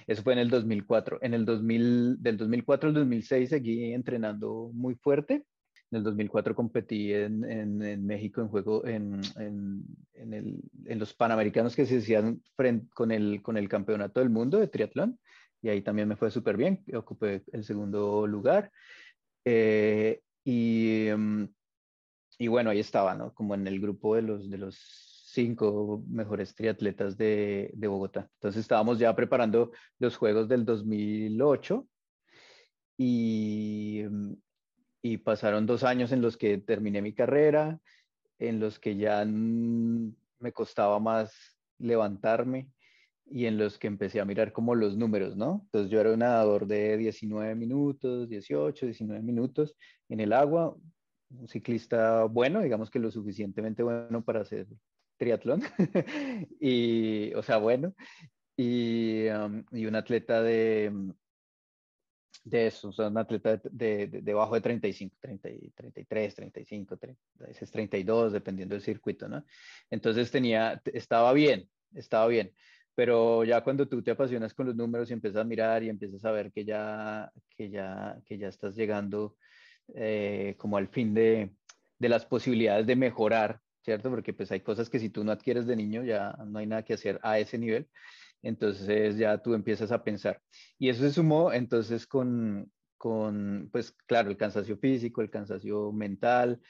Eso 0.07 0.23
fue 0.23 0.33
en 0.33 0.41
el 0.41 0.51
2004. 0.51 1.19
En 1.23 1.35
el 1.35 1.45
2000, 1.45 2.23
del 2.23 2.37
2004 2.37 2.89
al 2.89 2.95
2006 2.95 3.51
seguí 3.51 3.93
entrenando 3.93 4.71
muy 4.73 4.95
fuerte. 4.95 5.45
En 5.95 5.99
el 5.99 6.03
2004 6.03 6.57
competí 6.57 7.13
en, 7.13 7.45
en, 7.45 8.05
México 8.05 8.41
en 8.41 8.49
juego 8.49 8.85
en, 8.85 9.21
el, 10.17 10.61
en, 10.87 10.99
los 10.99 11.15
Panamericanos 11.15 11.77
que 11.77 11.87
se 11.87 11.99
hacían 11.99 12.43
con 12.93 13.13
el, 13.13 13.41
con 13.43 13.57
el 13.57 13.69
Campeonato 13.69 14.19
del 14.19 14.29
Mundo 14.29 14.59
de 14.59 14.67
Triatlón 14.67 15.21
y 15.63 15.69
ahí 15.69 15.83
también 15.83 16.09
me 16.09 16.17
fue 16.17 16.33
súper 16.33 16.57
bien, 16.57 16.83
ocupé 16.97 17.45
el 17.53 17.63
segundo 17.63 18.27
lugar. 18.27 18.73
Eh, 19.45 20.21
y, 20.43 21.11
mm, 21.17 21.45
y, 22.39 22.49
bueno, 22.49 22.71
ahí 22.71 22.81
estaba, 22.81 23.15
¿no? 23.15 23.33
Como 23.33 23.55
en 23.55 23.69
el 23.69 23.81
grupo 23.81 24.17
de 24.17 24.23
los, 24.23 24.51
de 24.51 24.59
los 24.59 24.77
cinco 25.33 26.03
mejores 26.09 26.57
triatletas 26.57 27.17
de, 27.17 27.71
de 27.73 27.87
Bogotá. 27.87 28.29
Entonces 28.35 28.63
estábamos 28.63 28.99
ya 28.99 29.15
preparando 29.15 29.71
los 30.01 30.17
Juegos 30.17 30.49
del 30.49 30.65
2008 30.65 31.87
y, 32.99 34.03
mm, 34.11 34.33
y 35.05 35.19
pasaron 35.19 35.67
dos 35.67 35.85
años 35.85 36.13
en 36.13 36.23
los 36.23 36.39
que 36.39 36.57
terminé 36.57 37.03
mi 37.03 37.13
carrera, 37.13 37.79
en 38.39 38.59
los 38.59 38.79
que 38.79 38.97
ya 38.97 39.23
me 39.27 40.53
costaba 40.55 40.99
más 40.99 41.59
levantarme, 41.79 42.71
y 43.27 43.45
en 43.45 43.59
los 43.59 43.79
que 43.79 43.87
empecé 43.87 44.21
a 44.21 44.25
mirar 44.25 44.55
como 44.55 44.75
los 44.75 44.97
números, 44.97 45.37
¿no? 45.37 45.61
Entonces 45.67 45.91
yo 45.91 46.01
era 46.01 46.13
un 46.13 46.21
nadador 46.21 46.67
de 46.67 46.97
19 46.97 47.55
minutos, 47.55 48.31
18, 48.31 48.87
19 48.87 49.23
minutos 49.23 49.77
en 50.09 50.21
el 50.21 50.33
agua, 50.33 50.75
un 51.29 51.49
ciclista 51.49 52.25
bueno, 52.25 52.63
digamos 52.63 52.91
que 52.91 52.99
lo 52.99 53.11
suficientemente 53.11 53.83
bueno 53.83 54.25
para 54.25 54.43
ser 54.47 54.67
triatlón, 55.19 55.61
y, 56.61 57.35
o 57.35 57.43
sea, 57.43 57.59
bueno, 57.59 57.95
y, 58.57 59.27
y 59.71 59.87
un 59.87 59.97
atleta 59.97 60.43
de, 60.43 60.91
de 62.43 62.67
eso, 62.67 62.89
o 62.89 62.93
sea, 62.93 63.09
un 63.09 63.19
atleta 63.19 63.57
de, 63.57 64.09
de, 64.09 64.21
de, 64.23 64.35
bajo 64.35 64.55
de 64.55 64.61
35, 64.61 65.17
30, 65.21 65.49
33, 65.75 66.35
35, 66.35 66.97
30, 66.97 67.21
a 67.41 67.47
veces 67.47 67.71
32, 67.71 68.33
dependiendo 68.33 68.75
del 68.75 68.83
circuito, 68.83 69.29
¿no? 69.29 69.45
Entonces 69.91 70.31
tenía, 70.31 70.81
estaba 70.93 71.33
bien, 71.33 71.69
estaba 71.95 72.27
bien, 72.27 72.53
pero 72.95 73.45
ya 73.45 73.63
cuando 73.63 73.89
tú 73.89 74.03
te 74.03 74.11
apasionas 74.11 74.53
con 74.55 74.67
los 74.67 74.77
números 74.77 75.11
y 75.11 75.15
empiezas 75.15 75.41
a 75.41 75.45
mirar 75.45 75.83
y 75.83 75.89
empiezas 75.89 76.25
a 76.25 76.33
ver 76.33 76.53
que 76.53 76.65
ya, 76.65 77.33
que 77.57 77.71
ya, 77.71 78.19
que 78.27 78.39
ya 78.39 78.49
estás 78.49 78.77
llegando 78.77 79.37
eh, 79.95 80.55
como 80.59 80.77
al 80.77 80.89
fin 80.89 81.15
de, 81.15 81.55
de 81.99 82.09
las 82.09 82.27
posibilidades 82.27 82.87
de 82.87 82.97
mejorar, 82.97 83.61
¿cierto? 83.83 84.11
Porque 84.11 84.33
pues 84.33 84.51
hay 84.53 84.61
cosas 84.61 84.91
que 84.91 84.99
si 84.99 85.09
tú 85.09 85.25
no 85.25 85.33
adquieres 85.33 85.67
de 85.67 85.77
niño 85.77 86.05
ya 86.05 86.37
no 86.47 86.59
hay 86.59 86.67
nada 86.67 86.85
que 86.85 86.95
hacer 86.95 87.19
a 87.23 87.39
ese 87.39 87.59
nivel 87.59 87.89
entonces 88.45 89.17
ya 89.17 89.39
tú 89.39 89.55
empiezas 89.55 89.91
a 89.91 90.05
pensar. 90.05 90.41
Y 90.79 90.89
eso 90.91 91.03
se 91.03 91.13
sumó 91.13 91.53
entonces 91.53 92.07
con, 92.07 92.71
con 92.97 93.69
pues 93.73 93.93
claro, 94.07 94.31
el 94.31 94.37
cansancio 94.37 94.77
físico, 94.77 95.23
el 95.23 95.31
cansancio 95.31 95.91
mental, 95.93 96.61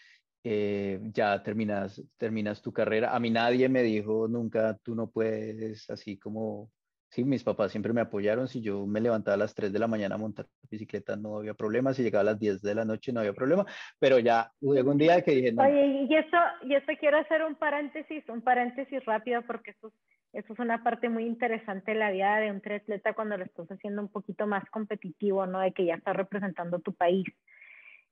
eh, 0.44 1.00
ya 1.12 1.42
terminas, 1.42 2.02
terminas 2.16 2.62
tu 2.62 2.72
carrera. 2.72 3.14
A 3.14 3.20
mí 3.20 3.30
nadie 3.30 3.68
me 3.68 3.82
dijo 3.82 4.28
nunca, 4.28 4.78
tú 4.82 4.94
no 4.94 5.10
puedes, 5.10 5.90
así 5.90 6.16
como, 6.18 6.70
sí, 7.14 7.24
mis 7.24 7.44
papás 7.44 7.70
siempre 7.70 7.92
me 7.92 8.00
apoyaron. 8.00 8.48
Si 8.48 8.60
yo 8.60 8.86
me 8.86 9.00
levantaba 9.00 9.36
a 9.36 9.38
las 9.38 9.54
3 9.54 9.72
de 9.72 9.78
la 9.78 9.86
mañana 9.86 10.16
a 10.16 10.18
montar 10.18 10.46
bicicleta, 10.68 11.14
no 11.14 11.38
había 11.38 11.54
problema. 11.54 11.94
Si 11.94 12.02
llegaba 12.02 12.22
a 12.22 12.32
las 12.32 12.40
10 12.40 12.60
de 12.60 12.74
la 12.74 12.84
noche, 12.84 13.12
no 13.12 13.20
había 13.20 13.32
problema. 13.32 13.64
Pero 14.00 14.18
ya 14.18 14.50
hubo 14.60 14.90
un 14.90 14.98
día 14.98 15.22
que 15.22 15.30
dije, 15.30 15.52
no. 15.52 15.62
Oye, 15.62 16.06
y 16.08 16.14
eso, 16.14 16.36
y 16.62 16.74
eso 16.74 16.92
quiero 16.98 17.18
hacer 17.18 17.44
un 17.44 17.54
paréntesis, 17.54 18.28
un 18.28 18.42
paréntesis 18.42 19.04
rápido, 19.04 19.42
porque 19.42 19.70
eso 19.70 19.92
eso 20.32 20.52
es 20.52 20.58
una 20.58 20.82
parte 20.82 21.08
muy 21.08 21.26
interesante 21.26 21.92
de 21.92 21.98
la 21.98 22.10
vida 22.10 22.38
de 22.38 22.50
un 22.50 22.60
triatleta 22.60 23.12
cuando 23.12 23.36
lo 23.36 23.44
estás 23.44 23.70
haciendo 23.70 24.02
un 24.02 24.08
poquito 24.08 24.48
más 24.48 24.68
competitivo, 24.68 25.46
¿no? 25.46 25.60
De 25.60 25.70
que 25.72 25.84
ya 25.84 25.94
estás 25.94 26.16
representando 26.16 26.80
tu 26.80 26.92
país. 26.92 27.24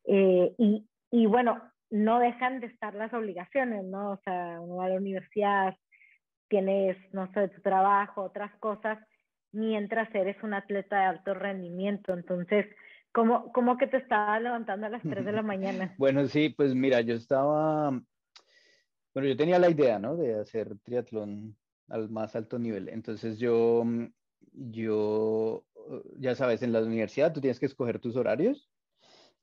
Eh, 0.04 0.54
y, 0.56 0.86
y, 1.10 1.26
bueno, 1.26 1.60
no 1.90 2.20
dejan 2.20 2.60
de 2.60 2.68
estar 2.68 2.94
las 2.94 3.12
obligaciones, 3.12 3.84
¿no? 3.84 4.12
O 4.12 4.20
sea, 4.24 4.60
uno 4.60 4.76
va 4.76 4.84
a 4.84 4.90
la 4.90 4.98
universidad, 4.98 5.74
tienes, 6.52 6.98
no 7.14 7.32
sé, 7.32 7.48
tu 7.48 7.62
trabajo, 7.62 8.24
otras 8.24 8.54
cosas, 8.60 8.98
mientras 9.52 10.14
eres 10.14 10.36
un 10.42 10.52
atleta 10.52 10.98
de 10.98 11.04
alto 11.06 11.32
rendimiento. 11.32 12.12
Entonces, 12.12 12.66
¿cómo, 13.10 13.50
cómo 13.52 13.78
que 13.78 13.86
te 13.86 13.96
estaba 13.96 14.38
levantando 14.38 14.86
a 14.86 14.90
las 14.90 15.00
3 15.02 15.24
de 15.24 15.32
la 15.32 15.40
mañana? 15.54 15.94
Bueno, 15.96 16.26
sí, 16.26 16.50
pues 16.50 16.74
mira, 16.74 17.00
yo 17.00 17.14
estaba, 17.14 17.88
bueno, 19.14 19.28
yo 19.28 19.34
tenía 19.34 19.58
la 19.58 19.70
idea, 19.70 19.98
¿no? 19.98 20.14
De 20.14 20.38
hacer 20.38 20.78
triatlón 20.80 21.56
al 21.88 22.10
más 22.10 22.36
alto 22.36 22.58
nivel. 22.58 22.90
Entonces 22.90 23.38
yo, 23.38 23.86
yo, 24.52 25.64
ya 26.18 26.34
sabes, 26.34 26.62
en 26.62 26.74
la 26.74 26.82
universidad 26.82 27.32
tú 27.32 27.40
tienes 27.40 27.58
que 27.58 27.66
escoger 27.66 27.98
tus 27.98 28.14
horarios 28.14 28.70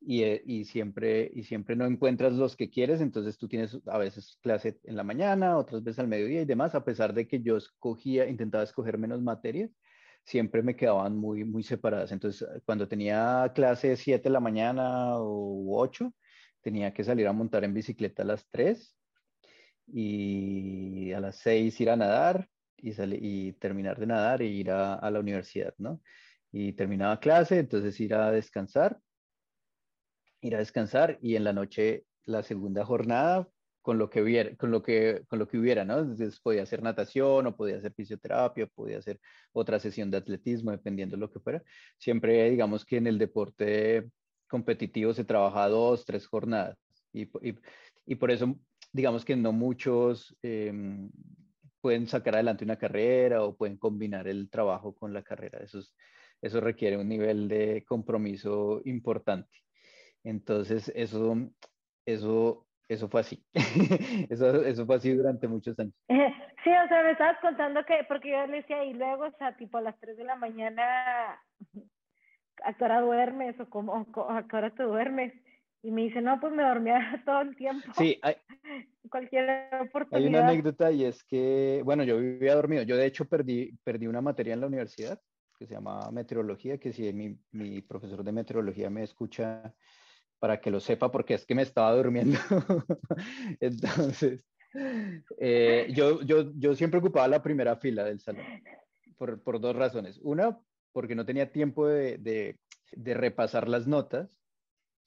y, 0.01 0.23
eh, 0.23 0.41
y, 0.45 0.65
siempre, 0.65 1.29
y 1.33 1.43
siempre 1.43 1.75
no 1.75 1.85
encuentras 1.85 2.33
los 2.33 2.55
que 2.55 2.69
quieres, 2.69 3.01
entonces 3.01 3.37
tú 3.37 3.47
tienes 3.47 3.77
a 3.85 3.97
veces 3.97 4.37
clase 4.41 4.79
en 4.83 4.95
la 4.95 5.03
mañana, 5.03 5.57
otras 5.57 5.83
veces 5.83 5.99
al 5.99 6.07
mediodía 6.07 6.41
y 6.41 6.45
demás, 6.45 6.75
a 6.75 6.83
pesar 6.83 7.13
de 7.13 7.27
que 7.27 7.41
yo 7.41 7.57
escogía, 7.57 8.27
intentaba 8.27 8.63
escoger 8.63 8.97
menos 8.97 9.21
materias, 9.21 9.71
siempre 10.23 10.63
me 10.63 10.75
quedaban 10.75 11.17
muy, 11.17 11.43
muy 11.43 11.63
separadas. 11.63 12.11
Entonces, 12.11 12.47
cuando 12.65 12.87
tenía 12.87 13.51
clase 13.55 13.95
7 13.97 14.23
de 14.23 14.29
la 14.29 14.39
mañana 14.39 15.17
o 15.17 15.77
8, 15.79 16.13
tenía 16.61 16.93
que 16.93 17.03
salir 17.03 17.27
a 17.27 17.33
montar 17.33 17.63
en 17.63 17.73
bicicleta 17.73 18.23
a 18.23 18.25
las 18.25 18.47
3 18.49 18.95
y 19.87 21.11
a 21.13 21.19
las 21.19 21.37
seis 21.37 21.79
ir 21.81 21.89
a 21.89 21.95
nadar 21.95 22.47
y, 22.77 22.91
y 23.49 23.53
terminar 23.53 23.99
de 23.99 24.07
nadar 24.07 24.41
e 24.41 24.45
ir 24.45 24.71
a, 24.71 24.95
a, 24.95 25.11
la 25.11 25.19
universidad, 25.19 25.73
¿no? 25.77 26.01
Y 26.51 26.73
terminaba 26.73 27.19
clase, 27.19 27.59
entonces 27.59 27.99
ir 27.99 28.13
a 28.13 28.31
descansar, 28.31 28.99
ir 30.41 30.56
a 30.56 30.60
descansar 30.60 31.17
y 31.21 31.36
en 31.36 31.43
la 31.43 31.54
noche 31.54 32.06
la 32.25 32.43
segunda 32.43 32.86
jornada 32.86 33.47
con 33.82 33.97
lo 33.97 34.10
que 34.10 34.21
hubiera, 34.21 34.56
con 34.56 34.71
lo 34.71 34.84
que, 34.84 35.23
con 35.28 35.39
lo 35.39 35.47
que 35.47 35.58
hubiera, 35.58 35.86
¿no? 35.86 35.99
Entonces 35.99 36.39
podía 36.39 36.63
hacer 36.63 36.84
natación 36.84 37.47
o 37.47 37.56
podía 37.56 37.78
hacer 37.78 37.93
fisioterapia, 37.93 38.67
podía 38.67 38.99
hacer 38.99 39.19
otra 39.52 39.80
sesión 39.80 40.12
de 40.12 40.17
atletismo, 40.17 40.71
dependiendo 40.71 41.15
de 41.15 41.21
lo 41.21 41.32
que 41.32 41.39
fuera. 41.39 41.63
Siempre, 41.97 42.49
digamos 42.49 42.86
que 42.86 42.97
en 42.97 43.08
el 43.08 43.17
deporte 43.17 44.10
competitivo 44.47 45.13
se 45.13 45.23
trabaja 45.23 45.67
dos, 45.69 46.06
tres 46.06 46.28
jornadas. 46.28 46.78
Y, 47.13 47.30
y, 48.06 48.15
por 48.15 48.30
eso 48.30 48.60
digamos 48.91 49.25
que 49.25 49.36
no 49.36 49.52
muchos 49.52 50.36
em, 50.43 51.10
pueden 51.82 52.08
sacar 52.08 52.36
adelante 52.36 52.63
una 52.63 52.78
carrera 52.78 53.43
o 53.43 53.56
pueden 53.56 53.78
combinar 53.78 54.28
el 54.28 54.49
trabajo 54.49 54.93
con 54.93 55.13
la 55.13 55.23
carrera. 55.23 55.60
Eso, 55.60 55.80
eso 56.41 56.62
requiere 56.62 56.97
un 56.97 57.10
nivel 57.10 57.47
de 57.47 57.84
compromiso 57.88 58.82
importante. 58.86 59.49
Entonces, 60.23 60.91
eso, 60.95 61.36
eso, 62.05 62.67
eso 62.88 63.10
fue 63.10 63.21
así. 63.21 63.43
eso, 64.29 64.63
eso 64.63 64.86
fue 64.86 64.95
así 64.95 65.13
durante 65.13 65.47
muchos 65.47 65.77
años. 65.79 65.93
Sí, 66.63 66.69
o 66.69 66.88
sea, 66.88 67.03
me 67.03 67.12
estabas 67.12 67.38
contando 67.39 67.86
que, 67.86 68.03
porque 68.08 68.32
yo 68.32 68.45
le 68.47 68.58
decía, 68.58 68.84
y 68.84 68.93
luego, 68.93 69.25
o 69.25 69.38
sea, 69.38 69.55
tipo 69.55 69.77
a 69.77 69.82
las 69.82 69.97
3 69.99 70.17
de 70.17 70.23
la 70.25 70.36
mañana, 70.36 71.41
¿a 72.63 72.73
qué 72.73 72.84
hora 72.84 73.01
duermes? 73.01 73.60
¿O 73.60 73.69
cómo, 73.69 74.05
a 74.29 74.47
qué 74.47 74.55
hora 74.55 74.69
te 74.71 74.84
duermes? 74.84 75.34
Y 75.82 75.91
me 75.91 76.03
dice, 76.03 76.21
no, 76.21 76.39
pues 76.41 76.51
me 76.51 76.63
dormía 76.63 76.99
todo 77.25 77.41
el 77.41 77.55
tiempo. 77.55 77.88
Sí, 77.97 78.19
hay, 78.21 78.36
cualquier 79.10 79.69
oportunidad. 79.82 80.21
Hay 80.21 80.27
una 80.27 80.49
anécdota 80.49 80.91
y 80.91 81.05
es 81.05 81.23
que, 81.23 81.82
bueno, 81.86 82.03
yo 82.03 82.17
vivía 82.17 82.55
dormido. 82.55 82.84
Yo 82.84 82.97
de 82.97 83.05
hecho 83.05 83.25
perdí, 83.25 83.77
perdí 83.84 84.08
una 84.08 84.21
materia 84.21 84.53
en 84.53 84.62
la 84.62 84.67
universidad 84.67 85.19
que 85.58 85.65
se 85.65 85.73
llama 85.73 86.10
meteorología, 86.12 86.77
que 86.77 86.93
si 86.93 87.12
mi, 87.12 87.38
mi 87.51 87.82
profesor 87.82 88.23
de 88.23 88.32
meteorología 88.32 88.89
me 88.89 89.03
escucha 89.03 89.73
para 90.39 90.60
que 90.60 90.71
lo 90.71 90.80
sepa, 90.80 91.12
porque 91.12 91.34
es 91.34 91.45
que 91.45 91.56
me 91.56 91.62
estaba 91.62 91.95
durmiendo. 91.95 92.38
Entonces, 93.60 94.43
eh, 95.38 95.91
yo, 95.93 96.21
yo, 96.21 96.52
yo 96.56 96.75
siempre 96.75 96.99
ocupaba 96.99 97.28
la 97.28 97.43
primera 97.43 97.75
fila 97.78 98.04
del 98.04 98.19
salón, 98.19 98.45
por, 99.17 99.41
por 99.41 99.60
dos 99.60 99.75
razones. 99.75 100.19
Una, 100.23 100.58
porque 100.91 101.15
no 101.15 101.25
tenía 101.25 101.52
tiempo 101.52 101.88
de, 101.88 102.17
de, 102.17 102.60
de 102.91 103.13
repasar 103.13 103.67
las 103.67 103.88
notas 103.88 104.30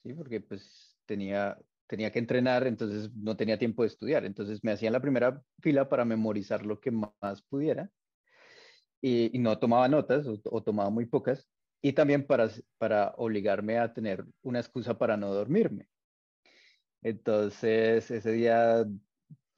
¿sí? 0.03 0.13
Porque 0.15 0.41
pues 0.41 0.97
tenía, 1.07 1.59
tenía 1.87 2.11
que 2.11 2.19
entrenar, 2.19 2.67
entonces 2.67 3.11
no 3.15 3.37
tenía 3.37 3.59
tiempo 3.59 3.83
de 3.83 3.89
estudiar. 3.89 4.25
Entonces 4.25 4.63
me 4.63 4.73
hacía 4.73 4.89
en 4.89 4.95
la 4.95 5.03
primera 5.03 5.43
fila 5.61 5.89
para 5.89 6.05
memorizar 6.05 6.65
lo 6.67 6.81
que 6.81 6.91
más 6.91 7.43
pudiera 7.49 7.91
y, 9.01 9.39
no 9.39 9.59
tomaba 9.59 9.89
notas 9.89 10.27
o, 10.27 10.63
tomaba 10.63 10.91
muy 10.91 11.07
pocas 11.07 11.49
y 11.83 11.93
también 11.93 12.27
para, 12.27 12.49
para 12.79 13.13
obligarme 13.17 13.79
a 13.79 13.93
tener 13.93 14.25
una 14.43 14.61
excusa 14.61 14.97
para 14.97 15.17
no 15.17 15.35
dormirme. 15.35 15.89
Entonces 17.03 18.11
ese 18.11 18.33
día 18.33 18.87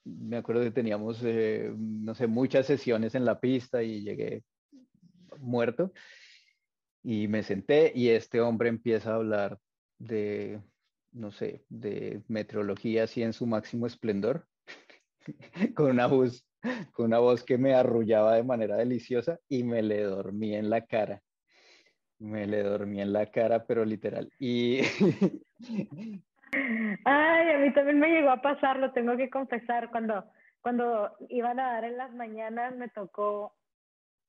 me 0.04 0.36
acuerdo 0.38 0.62
que 0.62 0.70
teníamos, 0.70 1.20
eh, 1.22 1.72
no 1.76 2.14
sé, 2.14 2.26
muchas 2.26 2.66
sesiones 2.66 3.14
en 3.14 3.24
la 3.24 3.40
pista 3.40 3.82
y 3.82 4.02
llegué 4.02 4.42
muerto 5.38 5.92
y 7.02 7.28
me 7.28 7.42
senté 7.42 7.92
y 7.94 8.08
este 8.08 8.40
hombre 8.40 8.70
empieza 8.70 9.12
a 9.12 9.16
hablar 9.16 9.58
de, 9.98 10.60
no 11.12 11.30
sé, 11.30 11.64
de 11.68 12.22
meteorología 12.28 13.04
así 13.04 13.22
en 13.22 13.34
su 13.34 13.46
máximo 13.46 13.86
esplendor, 13.86 14.46
con 15.76 15.90
una 15.90 16.06
voz, 16.06 16.46
con 16.92 17.06
una 17.06 17.18
voz 17.18 17.44
que 17.44 17.58
me 17.58 17.74
arrullaba 17.74 18.36
de 18.36 18.44
manera 18.44 18.76
deliciosa 18.76 19.38
y 19.48 19.64
me 19.64 19.82
le 19.82 20.02
dormí 20.02 20.54
en 20.54 20.70
la 20.70 20.86
cara. 20.86 21.22
Me 22.18 22.46
le 22.46 22.62
dormí 22.62 23.00
en 23.00 23.12
la 23.12 23.26
cara, 23.26 23.64
pero 23.66 23.84
literal. 23.84 24.32
Y... 24.38 24.80
Ay, 27.04 27.50
a 27.50 27.58
mí 27.58 27.72
también 27.74 27.98
me 27.98 28.08
llegó 28.08 28.30
a 28.30 28.40
pasar, 28.40 28.78
lo 28.78 28.92
tengo 28.92 29.16
que 29.16 29.28
confesar, 29.28 29.90
cuando, 29.90 30.24
cuando 30.60 31.16
iban 31.28 31.58
a 31.58 31.72
dar 31.72 31.84
en 31.84 31.96
las 31.96 32.14
mañanas 32.14 32.76
me 32.76 32.88
tocó 32.88 33.56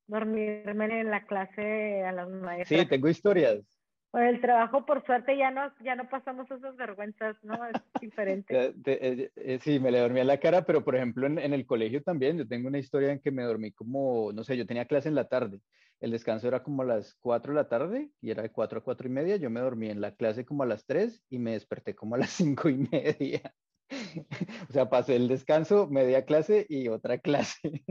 dormirme 0.07 1.01
en 1.01 1.11
la 1.11 1.25
clase 1.25 2.03
a 2.03 2.11
las 2.11 2.27
maestras. 2.27 2.81
Sí, 2.81 2.87
tengo 2.87 3.07
historias 3.07 3.74
el 4.23 4.41
trabajo, 4.41 4.85
por 4.85 5.05
suerte, 5.05 5.37
ya 5.37 5.51
no, 5.51 5.71
ya 5.83 5.95
no 5.95 6.09
pasamos 6.09 6.49
esas 6.49 6.75
vergüenzas, 6.75 7.35
¿no? 7.43 7.65
Es 7.65 7.73
diferente. 8.01 8.73
Eh, 8.85 9.31
eh, 9.35 9.59
sí, 9.61 9.79
me 9.79 9.91
le 9.91 9.99
dormí 9.99 10.19
en 10.19 10.27
la 10.27 10.39
cara, 10.39 10.63
pero 10.63 10.83
por 10.83 10.95
ejemplo 10.95 11.27
en, 11.27 11.39
en, 11.39 11.53
el 11.53 11.65
colegio 11.65 12.01
también, 12.01 12.37
yo 12.37 12.47
tengo 12.47 12.67
una 12.67 12.79
historia 12.79 13.11
en 13.11 13.19
que 13.19 13.31
me 13.31 13.43
dormí 13.43 13.71
como, 13.71 14.31
no 14.33 14.43
sé, 14.43 14.57
yo 14.57 14.65
tenía 14.65 14.85
clase 14.85 15.09
en 15.09 15.15
la 15.15 15.27
tarde, 15.27 15.59
el 15.99 16.11
descanso 16.11 16.47
era 16.47 16.61
como 16.61 16.81
a 16.81 16.85
las 16.85 17.15
4 17.15 17.53
de 17.53 17.55
la 17.55 17.69
tarde 17.69 18.11
y 18.21 18.31
era 18.31 18.43
de 18.43 18.51
4 18.51 18.79
a 18.79 18.83
4 18.83 19.07
y 19.07 19.11
media, 19.11 19.37
yo 19.37 19.49
me 19.49 19.61
dormí 19.61 19.89
en 19.89 20.01
la 20.01 20.13
clase 20.13 20.45
como 20.45 20.63
a 20.63 20.65
las 20.65 20.85
3 20.85 21.23
y 21.29 21.39
me 21.39 21.51
desperté 21.51 21.95
como 21.95 22.15
a 22.15 22.17
las 22.19 22.29
5 22.31 22.69
y 22.69 22.77
media. 22.91 23.53
o 24.69 24.73
sea, 24.73 24.89
pasé 24.89 25.15
el 25.15 25.27
descanso, 25.27 25.87
media 25.87 26.25
clase 26.25 26.65
y 26.69 26.87
otra 26.89 27.17
clase. 27.19 27.83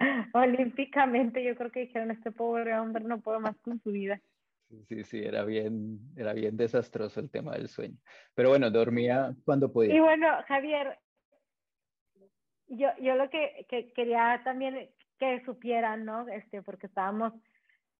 olímpicamente 0.34 1.44
yo 1.44 1.54
creo 1.56 1.70
que 1.70 1.80
dijeron, 1.80 2.10
este 2.10 2.32
pobre 2.32 2.76
hombre 2.78 3.04
no 3.04 3.20
puede 3.20 3.38
más 3.38 3.56
con 3.58 3.80
su 3.80 3.92
vida. 3.92 4.20
Sí, 4.88 5.02
sí, 5.02 5.18
era 5.18 5.44
bien, 5.44 5.98
era 6.16 6.32
bien 6.32 6.56
desastroso 6.56 7.18
el 7.20 7.30
tema 7.30 7.52
del 7.52 7.68
sueño. 7.68 7.96
Pero 8.34 8.50
bueno, 8.50 8.70
dormía 8.70 9.34
cuando 9.44 9.72
podía. 9.72 9.94
Y 9.94 10.00
bueno, 10.00 10.28
Javier, 10.46 10.96
yo, 12.68 12.88
yo 13.00 13.16
lo 13.16 13.28
que, 13.30 13.66
que 13.68 13.92
quería 13.92 14.40
también 14.44 14.90
que 15.18 15.44
supieran, 15.44 16.04
¿no? 16.04 16.28
Este, 16.28 16.62
porque 16.62 16.86
estábamos 16.86 17.32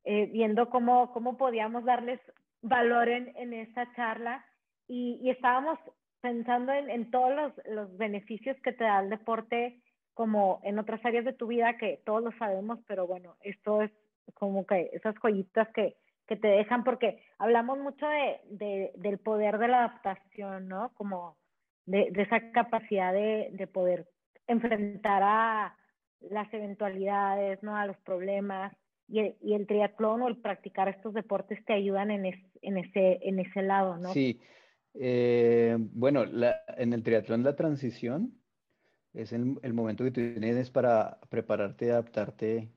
eh, 0.05 0.27
viendo 0.27 0.71
cómo, 0.71 1.13
cómo 1.13 1.37
podíamos 1.37 1.85
darles 1.85 2.21
valor 2.63 3.09
en, 3.09 3.37
en 3.37 3.53
esta 3.53 3.93
charla 3.95 4.45
y, 4.87 5.19
y 5.23 5.31
estábamos 5.31 5.79
pensando 6.21 6.73
en, 6.73 6.89
en 6.89 7.11
todos 7.11 7.35
los, 7.35 7.53
los, 7.67 7.97
beneficios 7.97 8.57
que 8.63 8.73
te 8.73 8.85
da 8.85 9.01
el 9.01 9.11
deporte 9.11 9.81
como 10.15 10.61
en 10.65 10.79
otras 10.79 11.05
áreas 11.05 11.25
de 11.25 11.33
tu 11.33 11.47
vida 11.47 11.77
que 11.79 12.01
todos 12.05 12.23
lo 12.23 12.33
sabemos, 12.33 12.79
pero 12.87 13.07
bueno, 13.07 13.37
esto 13.43 13.83
es 13.83 13.91
como 14.35 14.67
que 14.67 14.91
esas 14.93 15.15
joyitas 15.17 15.69
que, 15.75 15.97
que 16.27 16.37
te 16.37 16.49
dejan, 16.49 16.85
porque 16.85 17.23
hablamos 17.39 17.79
mucho 17.79 18.07
de, 18.07 18.41
de, 18.51 18.93
del 18.97 19.19
poder 19.19 19.59
de 19.59 19.69
la 19.69 19.79
adaptación, 19.79 20.69
¿no? 20.69 20.93
Como 20.95 21.37
de, 21.87 22.09
de 22.13 22.23
esa 22.23 22.53
capacidad 22.53 23.13
de, 23.13 23.51
de, 23.53 23.67
poder 23.67 24.07
enfrentar 24.47 25.23
a 25.25 25.77
las 26.21 26.53
eventualidades, 26.53 27.63
¿no? 27.63 27.77
A 27.77 27.87
los 27.87 27.97
problemas. 27.99 28.73
Y 29.09 29.19
el, 29.19 29.37
y 29.41 29.55
el 29.55 29.67
triatlón 29.67 30.23
o 30.23 30.29
el 30.29 30.37
practicar 30.37 30.89
estos 30.89 31.15
deportes 31.15 31.65
te 31.65 31.73
ayudan 31.73 32.13
en, 32.13 32.27
es, 32.27 32.39
en, 32.63 32.79
ese, 32.79 33.19
en 33.23 33.41
ese 33.41 33.63
lado, 33.63 33.97
¿no? 33.97 34.13
Sí. 34.13 34.41
Eh, 34.95 35.77
bueno, 35.79 36.25
la, 36.25 36.61
en 36.77 36.93
el 36.93 37.03
triatlón 37.03 37.43
la 37.43 37.57
transición 37.57 38.40
es 39.15 39.33
el, 39.33 39.59
el, 39.63 39.73
momento 39.75 40.05
que 40.05 40.11
tú 40.11 40.21
tienes 40.21 40.71
para 40.71 41.19
prepararte 41.29 41.87
y 41.87 41.89
adaptarte 41.91 42.69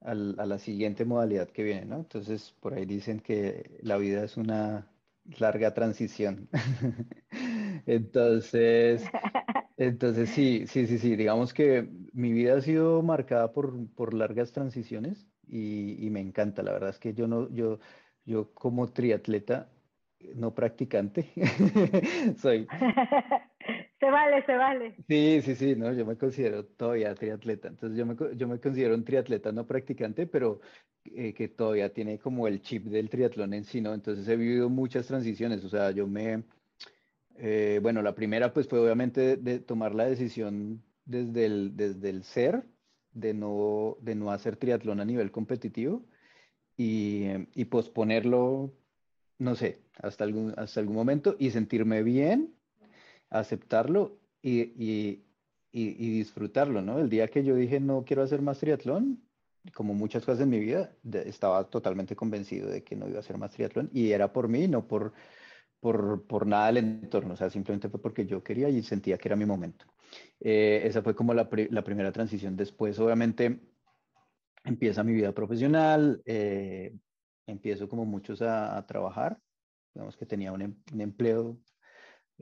al, 0.00 0.36
a 0.38 0.46
la 0.46 0.58
siguiente 0.58 1.04
modalidad 1.04 1.48
que 1.48 1.62
viene, 1.62 1.84
¿no? 1.86 1.96
Entonces, 1.96 2.54
por 2.60 2.74
ahí 2.74 2.86
dicen 2.86 3.20
que 3.20 3.78
la 3.82 3.96
vida 3.96 4.24
es 4.24 4.36
una 4.36 4.90
larga 5.38 5.74
transición. 5.74 6.48
entonces, 7.86 9.04
entonces 9.76 10.30
sí, 10.30 10.64
sí, 10.66 10.86
sí, 10.86 10.98
sí, 10.98 11.16
digamos 11.16 11.54
que 11.54 11.88
mi 12.12 12.32
vida 12.32 12.56
ha 12.56 12.60
sido 12.60 13.02
marcada 13.02 13.52
por, 13.52 13.88
por 13.94 14.14
largas 14.14 14.52
transiciones 14.52 15.26
y, 15.46 16.04
y, 16.04 16.10
me 16.10 16.20
encanta, 16.20 16.62
la 16.62 16.72
verdad 16.72 16.90
es 16.90 16.98
que 16.98 17.14
yo 17.14 17.26
no, 17.26 17.48
yo, 17.50 17.80
yo 18.24 18.52
como 18.54 18.88
triatleta, 18.88 19.68
no 20.34 20.54
practicante, 20.54 21.30
soy, 22.38 22.66
se 24.00 24.10
vale, 24.10 24.44
se 24.46 24.56
vale. 24.56 24.96
Sí, 25.06 25.42
sí, 25.42 25.54
sí, 25.54 25.76
no, 25.76 25.92
yo 25.92 26.06
me 26.06 26.16
considero 26.16 26.64
todavía 26.64 27.14
triatleta. 27.14 27.68
Entonces 27.68 27.98
yo 27.98 28.06
me, 28.06 28.16
yo 28.34 28.48
me 28.48 28.58
considero 28.58 28.94
un 28.94 29.04
triatleta 29.04 29.52
no 29.52 29.66
practicante, 29.66 30.26
pero 30.26 30.60
eh, 31.04 31.34
que 31.34 31.48
todavía 31.48 31.92
tiene 31.92 32.18
como 32.18 32.48
el 32.48 32.62
chip 32.62 32.86
del 32.86 33.10
triatlón 33.10 33.52
en 33.52 33.64
sí, 33.64 33.82
¿no? 33.82 33.92
Entonces 33.92 34.26
he 34.26 34.36
vivido 34.36 34.70
muchas 34.70 35.06
transiciones. 35.06 35.62
O 35.64 35.68
sea, 35.68 35.90
yo 35.90 36.06
me, 36.06 36.44
eh, 37.36 37.78
bueno, 37.82 38.00
la 38.00 38.14
primera 38.14 38.54
pues 38.54 38.66
fue 38.68 38.80
obviamente 38.80 39.36
de, 39.36 39.60
tomar 39.60 39.94
la 39.94 40.06
decisión 40.06 40.82
desde 41.04 41.44
el, 41.44 41.76
desde 41.76 42.08
el 42.08 42.24
ser, 42.24 42.64
de 43.12 43.34
no, 43.34 43.98
de 44.00 44.14
no 44.14 44.30
hacer 44.32 44.56
triatlón 44.56 45.00
a 45.00 45.04
nivel 45.04 45.30
competitivo 45.30 46.06
y, 46.76 47.26
y 47.54 47.66
posponerlo, 47.66 48.72
no 49.38 49.54
sé, 49.56 49.82
hasta 49.96 50.24
algún, 50.24 50.54
hasta 50.56 50.80
algún 50.80 50.96
momento 50.96 51.36
y 51.38 51.50
sentirme 51.50 52.02
bien 52.02 52.54
aceptarlo 53.30 54.18
y, 54.42 54.60
y, 54.60 55.24
y, 55.72 56.10
disfrutarlo, 56.10 56.82
¿no? 56.82 56.98
El 56.98 57.08
día 57.08 57.28
que 57.28 57.44
yo 57.44 57.54
dije 57.54 57.80
no 57.80 58.04
quiero 58.04 58.22
hacer 58.22 58.42
más 58.42 58.58
triatlón, 58.58 59.22
como 59.74 59.94
muchas 59.94 60.24
cosas 60.24 60.42
en 60.42 60.50
mi 60.50 60.58
vida, 60.58 60.92
estaba 61.12 61.68
totalmente 61.68 62.16
convencido 62.16 62.68
de 62.68 62.82
que 62.82 62.96
no 62.96 63.08
iba 63.08 63.18
a 63.18 63.20
hacer 63.20 63.38
más 63.38 63.52
triatlón 63.52 63.90
y 63.92 64.10
era 64.10 64.32
por 64.32 64.48
mí, 64.48 64.66
no 64.68 64.88
por, 64.88 65.12
por, 65.80 66.26
por 66.26 66.46
nada 66.46 66.66
del 66.66 66.78
entorno, 66.78 67.34
o 67.34 67.36
sea, 67.36 67.50
simplemente 67.50 67.88
fue 67.88 68.00
porque 68.00 68.26
yo 68.26 68.42
quería 68.42 68.68
y 68.68 68.82
sentía 68.82 69.18
que 69.18 69.28
era 69.28 69.36
mi 69.36 69.46
momento. 69.46 69.86
Eh, 70.40 70.82
esa 70.84 71.02
fue 71.02 71.14
como 71.14 71.34
la, 71.34 71.48
la, 71.70 71.84
primera 71.84 72.10
transición. 72.10 72.56
Después, 72.56 72.98
obviamente, 72.98 73.60
empieza 74.64 75.04
mi 75.04 75.12
vida 75.12 75.32
profesional, 75.32 76.22
eh, 76.24 76.96
empiezo 77.46 77.88
como 77.88 78.04
muchos 78.04 78.42
a, 78.42 78.76
a 78.76 78.86
trabajar, 78.86 79.38
digamos 79.94 80.16
que 80.16 80.26
tenía 80.26 80.52
un, 80.52 80.62
un 80.62 81.00
empleo 81.00 81.58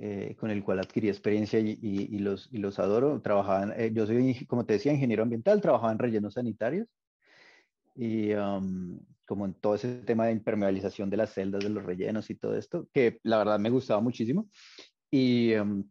eh, 0.00 0.36
con 0.38 0.50
el 0.50 0.62
cual 0.62 0.78
adquirí 0.78 1.08
experiencia 1.08 1.58
y, 1.58 2.18
los, 2.18 2.48
y 2.52 2.58
los 2.58 2.78
adoro. 2.78 3.20
Trabajaban, 3.20 3.72
eh, 3.76 3.90
yo 3.92 4.06
soy, 4.06 4.46
como 4.46 4.64
te 4.64 4.74
decía, 4.74 4.92
ingeniero 4.92 5.24
ambiental, 5.24 5.60
trabajaba 5.60 5.92
en 5.92 5.98
rellenos 5.98 6.34
sanitarios 6.34 6.86
y 7.96 8.32
um, 8.34 9.00
como 9.26 9.44
en 9.44 9.54
todo 9.54 9.74
ese 9.74 10.02
tema 10.02 10.26
de 10.26 10.32
impermeabilización 10.32 11.10
de 11.10 11.16
las 11.16 11.34
celdas, 11.34 11.64
de 11.64 11.70
los 11.70 11.84
rellenos 11.84 12.30
y 12.30 12.36
todo 12.36 12.56
esto, 12.56 12.86
que 12.92 13.18
la 13.24 13.38
verdad 13.38 13.58
me 13.58 13.70
gustaba 13.70 14.00
muchísimo. 14.00 14.48
Y, 15.10 15.54
um, 15.54 15.84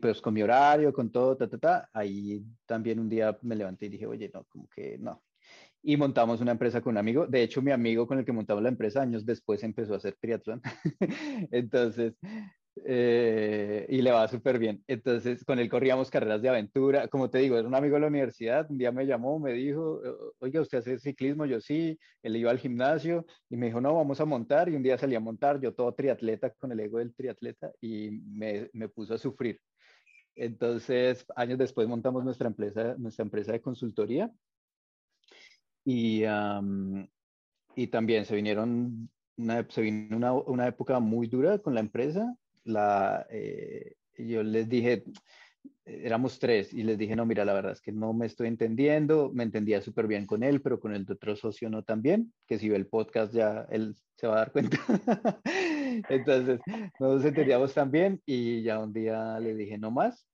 pues 0.00 0.20
con 0.20 0.34
mi 0.34 0.42
horario, 0.42 0.92
con 0.92 1.10
todo, 1.10 1.36
ta, 1.36 1.48
ta, 1.48 1.58
ta, 1.58 1.88
ahí 1.94 2.44
también 2.66 3.00
un 3.00 3.08
día 3.08 3.38
me 3.42 3.56
levanté 3.56 3.86
y 3.86 3.90
dije, 3.90 4.06
oye, 4.06 4.30
no, 4.34 4.44
como 4.44 4.68
que 4.68 4.98
no. 4.98 5.22
Y 5.82 5.96
montamos 5.96 6.42
una 6.42 6.52
empresa 6.52 6.82
con 6.82 6.92
un 6.92 6.98
amigo. 6.98 7.26
De 7.26 7.42
hecho, 7.42 7.62
mi 7.62 7.70
amigo 7.70 8.06
con 8.06 8.18
el 8.18 8.24
que 8.24 8.32
montamos 8.32 8.62
la 8.62 8.68
empresa 8.68 9.00
años 9.00 9.24
después 9.24 9.62
empezó 9.62 9.94
a 9.94 9.98
hacer 9.98 10.16
triatlón. 10.20 10.60
Entonces, 11.50 12.14
eh, 12.86 13.86
y 13.88 14.02
le 14.02 14.10
va 14.10 14.28
súper 14.28 14.58
bien. 14.58 14.82
Entonces, 14.86 15.44
con 15.44 15.58
él 15.58 15.68
corríamos 15.68 16.10
carreras 16.10 16.42
de 16.42 16.48
aventura. 16.48 17.08
Como 17.08 17.30
te 17.30 17.38
digo, 17.38 17.58
es 17.58 17.64
un 17.64 17.74
amigo 17.74 17.94
de 17.94 18.00
la 18.00 18.06
universidad. 18.08 18.70
Un 18.70 18.78
día 18.78 18.92
me 18.92 19.06
llamó, 19.06 19.38
me 19.38 19.52
dijo, 19.52 20.00
oiga, 20.38 20.60
¿usted 20.60 20.78
hace 20.78 20.98
ciclismo? 20.98 21.46
Yo 21.46 21.60
sí. 21.60 21.98
Él 22.22 22.36
iba 22.36 22.50
al 22.50 22.58
gimnasio 22.58 23.26
y 23.48 23.56
me 23.56 23.66
dijo, 23.66 23.80
no, 23.80 23.94
vamos 23.94 24.20
a 24.20 24.24
montar. 24.24 24.68
Y 24.68 24.76
un 24.76 24.82
día 24.82 24.98
salí 24.98 25.14
a 25.14 25.20
montar, 25.20 25.60
yo 25.60 25.74
todo 25.74 25.92
triatleta, 25.94 26.50
con 26.50 26.72
el 26.72 26.80
ego 26.80 26.98
del 26.98 27.14
triatleta, 27.14 27.72
y 27.80 28.10
me, 28.10 28.70
me 28.72 28.88
puso 28.88 29.14
a 29.14 29.18
sufrir. 29.18 29.60
Entonces, 30.34 31.26
años 31.34 31.58
después 31.58 31.88
montamos 31.88 32.24
nuestra 32.24 32.48
empresa, 32.48 32.94
nuestra 32.98 33.24
empresa 33.24 33.52
de 33.52 33.60
consultoría. 33.60 34.30
Y, 35.84 36.24
um, 36.24 37.06
y 37.74 37.86
también 37.88 38.24
se 38.24 38.36
vinieron 38.36 39.10
una, 39.36 39.66
se 39.68 39.80
vino 39.80 40.16
una, 40.16 40.32
una 40.32 40.66
época 40.66 41.00
muy 41.00 41.28
dura 41.28 41.58
con 41.58 41.74
la 41.74 41.80
empresa 41.80 42.36
la, 42.68 43.26
eh, 43.30 43.94
yo 44.16 44.42
les 44.42 44.68
dije, 44.68 45.04
éramos 45.84 46.38
tres 46.38 46.72
y 46.72 46.82
les 46.82 46.98
dije, 46.98 47.16
no, 47.16 47.26
mira, 47.26 47.44
la 47.44 47.54
verdad 47.54 47.72
es 47.72 47.80
que 47.80 47.92
no 47.92 48.12
me 48.12 48.26
estoy 48.26 48.48
entendiendo, 48.48 49.30
me 49.32 49.44
entendía 49.44 49.80
súper 49.80 50.06
bien 50.06 50.26
con 50.26 50.42
él, 50.42 50.60
pero 50.60 50.80
con 50.80 50.94
el 50.94 51.06
otro 51.10 51.36
socio 51.36 51.70
no 51.70 51.82
tan 51.82 52.02
bien, 52.02 52.32
que 52.46 52.58
si 52.58 52.68
ve 52.68 52.76
el 52.76 52.86
podcast 52.86 53.32
ya 53.32 53.66
él 53.70 53.94
se 54.16 54.26
va 54.26 54.34
a 54.34 54.38
dar 54.38 54.52
cuenta. 54.52 54.78
Entonces, 56.08 56.60
no 57.00 57.14
nos 57.14 57.24
entendíamos 57.24 57.74
tan 57.74 57.90
bien 57.90 58.20
y 58.26 58.62
ya 58.62 58.78
un 58.78 58.92
día 58.92 59.38
le 59.40 59.54
dije, 59.54 59.78
no 59.78 59.90
más, 59.90 60.26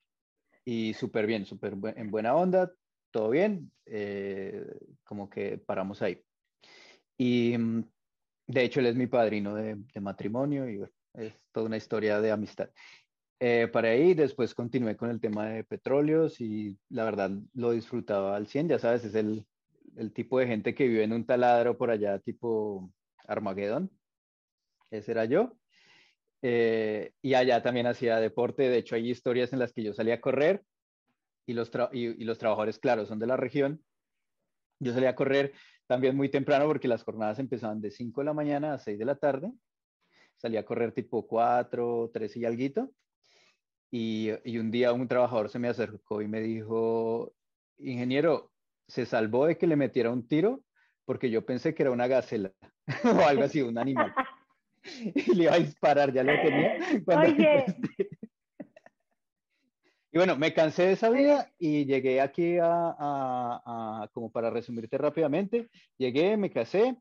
y 0.64 0.94
súper 0.94 1.26
bien, 1.26 1.44
súper 1.44 1.74
bu 1.74 1.88
en 1.88 2.10
buena 2.10 2.34
onda, 2.34 2.72
todo 3.10 3.30
bien, 3.30 3.70
eh, 3.86 4.64
como 5.04 5.28
que 5.28 5.58
paramos 5.58 6.02
ahí. 6.02 6.20
Y 7.16 7.56
mm, 7.56 7.84
de 8.48 8.64
hecho 8.64 8.80
él 8.80 8.86
es 8.86 8.96
mi 8.96 9.06
padrino 9.06 9.54
de, 9.54 9.76
de 9.76 10.00
matrimonio 10.00 10.68
y 10.68 10.78
bueno, 10.78 10.92
es 11.14 11.34
toda 11.52 11.66
una 11.66 11.76
historia 11.76 12.20
de 12.20 12.30
amistad. 12.30 12.70
Eh, 13.40 13.68
para 13.72 13.88
ahí 13.88 14.14
después 14.14 14.54
continué 14.54 14.96
con 14.96 15.10
el 15.10 15.20
tema 15.20 15.46
de 15.46 15.64
petróleos 15.64 16.40
y 16.40 16.78
la 16.88 17.04
verdad 17.04 17.30
lo 17.52 17.72
disfrutaba 17.72 18.36
al 18.36 18.46
100, 18.46 18.68
ya 18.68 18.78
sabes, 18.78 19.04
es 19.04 19.14
el, 19.14 19.44
el 19.96 20.12
tipo 20.12 20.38
de 20.38 20.46
gente 20.46 20.74
que 20.74 20.86
vive 20.88 21.04
en 21.04 21.12
un 21.12 21.26
taladro 21.26 21.76
por 21.76 21.90
allá 21.90 22.18
tipo 22.18 22.92
Armagedón. 23.26 23.90
Ese 24.90 25.12
era 25.12 25.24
yo. 25.24 25.56
Eh, 26.42 27.12
y 27.22 27.34
allá 27.34 27.62
también 27.62 27.86
hacía 27.86 28.20
deporte, 28.20 28.68
de 28.68 28.78
hecho 28.78 28.94
hay 28.94 29.10
historias 29.10 29.52
en 29.52 29.58
las 29.58 29.72
que 29.72 29.82
yo 29.82 29.94
salía 29.94 30.14
a 30.14 30.20
correr 30.20 30.62
y 31.46 31.54
los, 31.54 31.70
y, 31.92 32.22
y 32.22 32.24
los 32.24 32.38
trabajadores, 32.38 32.78
claro, 32.78 33.06
son 33.06 33.18
de 33.18 33.26
la 33.26 33.36
región. 33.36 33.82
Yo 34.78 34.92
salía 34.92 35.10
a 35.10 35.14
correr 35.14 35.52
también 35.86 36.16
muy 36.16 36.28
temprano 36.28 36.66
porque 36.66 36.88
las 36.88 37.02
jornadas 37.02 37.38
empezaban 37.38 37.80
de 37.80 37.90
5 37.90 38.20
de 38.20 38.24
la 38.26 38.34
mañana 38.34 38.74
a 38.74 38.78
6 38.78 38.98
de 38.98 39.04
la 39.04 39.16
tarde 39.16 39.52
salía 40.36 40.60
a 40.60 40.64
correr 40.64 40.92
tipo 40.92 41.26
4, 41.26 42.10
3 42.12 42.36
y 42.36 42.44
alguito. 42.44 42.90
Y, 43.90 44.30
y, 44.44 44.58
un 44.58 44.70
día 44.70 44.92
un 44.92 45.06
trabajador 45.06 45.48
se 45.48 45.58
me 45.58 45.68
acercó 45.68 46.20
y 46.20 46.26
me 46.26 46.40
dijo, 46.40 47.32
ingeniero, 47.78 48.50
se 48.88 49.06
salvó 49.06 49.46
de 49.46 49.56
que 49.56 49.66
le 49.66 49.76
metiera 49.76 50.10
un 50.10 50.26
tiro 50.26 50.64
porque 51.04 51.30
yo 51.30 51.44
pensé 51.44 51.74
que 51.74 51.82
era 51.82 51.92
una 51.92 52.06
gacela 52.06 52.52
o 53.04 53.20
algo 53.20 53.44
así, 53.44 53.62
un 53.62 53.78
animal. 53.78 54.12
y 55.14 55.34
le 55.34 55.44
iba 55.44 55.54
a 55.54 55.58
disparar, 55.58 56.12
ya 56.12 56.22
lo 56.22 56.32
tenía. 56.42 56.78
Oye. 57.06 57.64
Y 60.12 60.16
bueno, 60.16 60.36
me 60.36 60.54
cansé 60.54 60.84
de 60.86 60.92
esa 60.92 61.10
vida 61.10 61.50
y 61.58 61.86
llegué 61.86 62.20
aquí 62.20 62.58
a, 62.58 62.70
a, 62.70 64.02
a, 64.02 64.08
como 64.12 64.30
para 64.30 64.48
resumirte 64.48 64.96
rápidamente, 64.96 65.68
llegué, 65.98 66.36
me 66.36 66.52
casé 66.52 66.96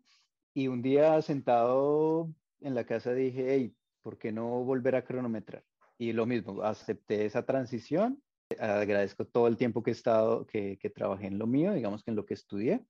y 0.56 0.68
un 0.68 0.82
día 0.82 1.22
sentado 1.22 2.34
en 2.64 2.76
la 2.76 2.86
casa 2.86 3.14
dije, 3.14 3.46
hey, 3.54 3.76
¿por 4.02 4.18
qué 4.18 4.32
no 4.32 4.64
volver 4.64 4.96
a 4.96 5.04
cronometrar? 5.04 5.64
Y 5.98 6.14
lo 6.14 6.26
mismo, 6.26 6.64
acepté 6.64 7.26
esa 7.26 7.46
transición, 7.46 8.22
agradezco 8.60 9.26
todo 9.26 9.48
el 9.48 9.58
tiempo 9.58 9.84
que 9.84 9.92
he 9.92 9.94
estado, 9.94 10.46
que, 10.48 10.78
que 10.78 10.90
trabajé 10.90 11.28
en 11.28 11.38
lo 11.38 11.48
mío, 11.48 11.74
digamos 11.74 12.04
que 12.04 12.12
en 12.12 12.18
lo 12.18 12.26
que 12.26 12.34
estudié. 12.34 12.86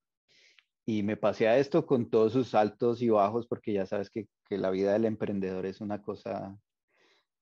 y 0.86 1.04
me 1.04 1.16
pasé 1.18 1.48
a 1.48 1.58
esto 1.58 1.86
con 1.86 2.10
todos 2.10 2.34
sus 2.34 2.56
altos 2.56 3.02
y 3.02 3.10
bajos, 3.10 3.48
porque 3.48 3.74
ya 3.74 3.86
sabes 3.86 4.10
que, 4.10 4.28
que 4.50 4.58
la 4.58 4.70
vida 4.70 4.94
del 4.94 5.06
emprendedor 5.06 5.66
es 5.66 5.80
una 5.82 6.02
cosa, 6.02 6.58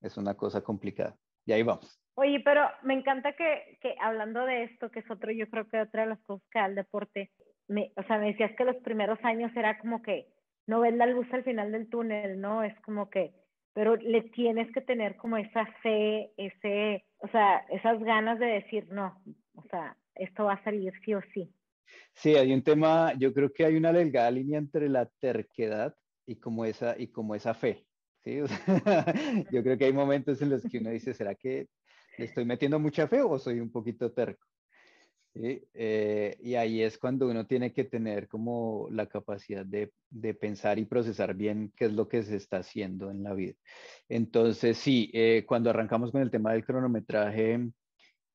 es 0.01 0.17
una 0.17 0.35
cosa 0.35 0.61
complicada. 0.61 1.17
Y 1.45 1.53
ahí 1.53 1.63
vamos. 1.63 1.99
Oye, 2.15 2.39
pero 2.41 2.61
me 2.83 2.93
encanta 2.93 3.33
que, 3.35 3.79
que 3.81 3.95
hablando 3.99 4.45
de 4.45 4.65
esto, 4.65 4.91
que 4.91 4.99
es 4.99 5.09
otro, 5.09 5.31
yo 5.31 5.49
creo 5.49 5.67
que 5.67 5.81
otra 5.81 6.03
de 6.03 6.09
las 6.09 6.21
cosas 6.21 6.47
que 6.51 6.59
da 6.59 6.67
el 6.67 6.75
deporte, 6.75 7.31
me, 7.67 7.91
o 7.95 8.03
sea, 8.03 8.19
me 8.19 8.27
decías 8.27 8.51
que 8.57 8.65
los 8.65 8.75
primeros 8.77 9.17
años 9.23 9.51
era 9.55 9.79
como 9.79 10.01
que 10.01 10.27
no 10.67 10.81
ves 10.81 10.93
la 10.95 11.05
luz 11.05 11.27
al 11.31 11.43
final 11.43 11.71
del 11.71 11.89
túnel, 11.89 12.39
¿no? 12.39 12.63
Es 12.63 12.79
como 12.81 13.09
que, 13.09 13.33
pero 13.73 13.95
le 13.95 14.21
tienes 14.21 14.71
que 14.73 14.81
tener 14.81 15.15
como 15.17 15.37
esa 15.37 15.65
fe, 15.81 16.31
ese, 16.37 17.05
o 17.17 17.27
sea, 17.29 17.57
esas 17.69 17.99
ganas 18.03 18.39
de 18.39 18.45
decir, 18.45 18.87
no, 18.89 19.21
o 19.55 19.63
sea, 19.69 19.97
esto 20.15 20.45
va 20.45 20.53
a 20.53 20.63
salir 20.63 20.93
sí 21.03 21.13
o 21.13 21.21
sí. 21.33 21.53
Sí, 22.13 22.35
hay 22.35 22.53
un 22.53 22.63
tema, 22.63 23.13
yo 23.17 23.33
creo 23.33 23.51
que 23.51 23.65
hay 23.65 23.75
una 23.75 23.91
delgada 23.91 24.31
línea 24.31 24.59
entre 24.59 24.89
la 24.89 25.05
terquedad 25.19 25.95
y 26.25 26.37
como 26.37 26.65
esa, 26.65 26.95
y 26.97 27.07
como 27.07 27.35
esa 27.35 27.53
fe. 27.53 27.85
¿sí? 28.23 28.39
yo 29.51 29.63
creo 29.63 29.77
que 29.77 29.85
hay 29.85 29.93
momentos 29.93 30.41
en 30.41 30.49
los 30.49 30.63
que 30.63 30.77
uno 30.77 30.89
dice, 30.89 31.13
¿será 31.13 31.35
que 31.35 31.67
le 32.17 32.25
estoy 32.25 32.45
metiendo 32.45 32.79
mucha 32.79 33.07
fe 33.07 33.21
o 33.21 33.37
soy 33.39 33.59
un 33.59 33.71
poquito 33.71 34.11
terco? 34.11 34.45
Eh, 35.33 36.37
y 36.41 36.55
ahí 36.55 36.81
es 36.81 36.97
cuando 36.97 37.29
uno 37.29 37.47
tiene 37.47 37.71
que 37.71 37.85
tener 37.85 38.27
como 38.27 38.87
la 38.91 39.07
capacidad 39.07 39.65
de, 39.65 39.93
de, 40.09 40.33
pensar 40.33 40.77
y 40.77 40.85
procesar 40.85 41.35
bien 41.35 41.71
qué 41.77 41.85
es 41.85 41.93
lo 41.93 42.07
que 42.07 42.23
se 42.23 42.35
está 42.35 42.57
haciendo 42.57 43.09
en 43.09 43.23
la 43.23 43.33
vida. 43.33 43.53
Entonces, 44.09 44.77
sí, 44.77 45.09
eh, 45.13 45.45
cuando 45.47 45.69
arrancamos 45.69 46.11
con 46.11 46.21
el 46.21 46.31
tema 46.31 46.51
del 46.51 46.65
cronometraje, 46.65 47.71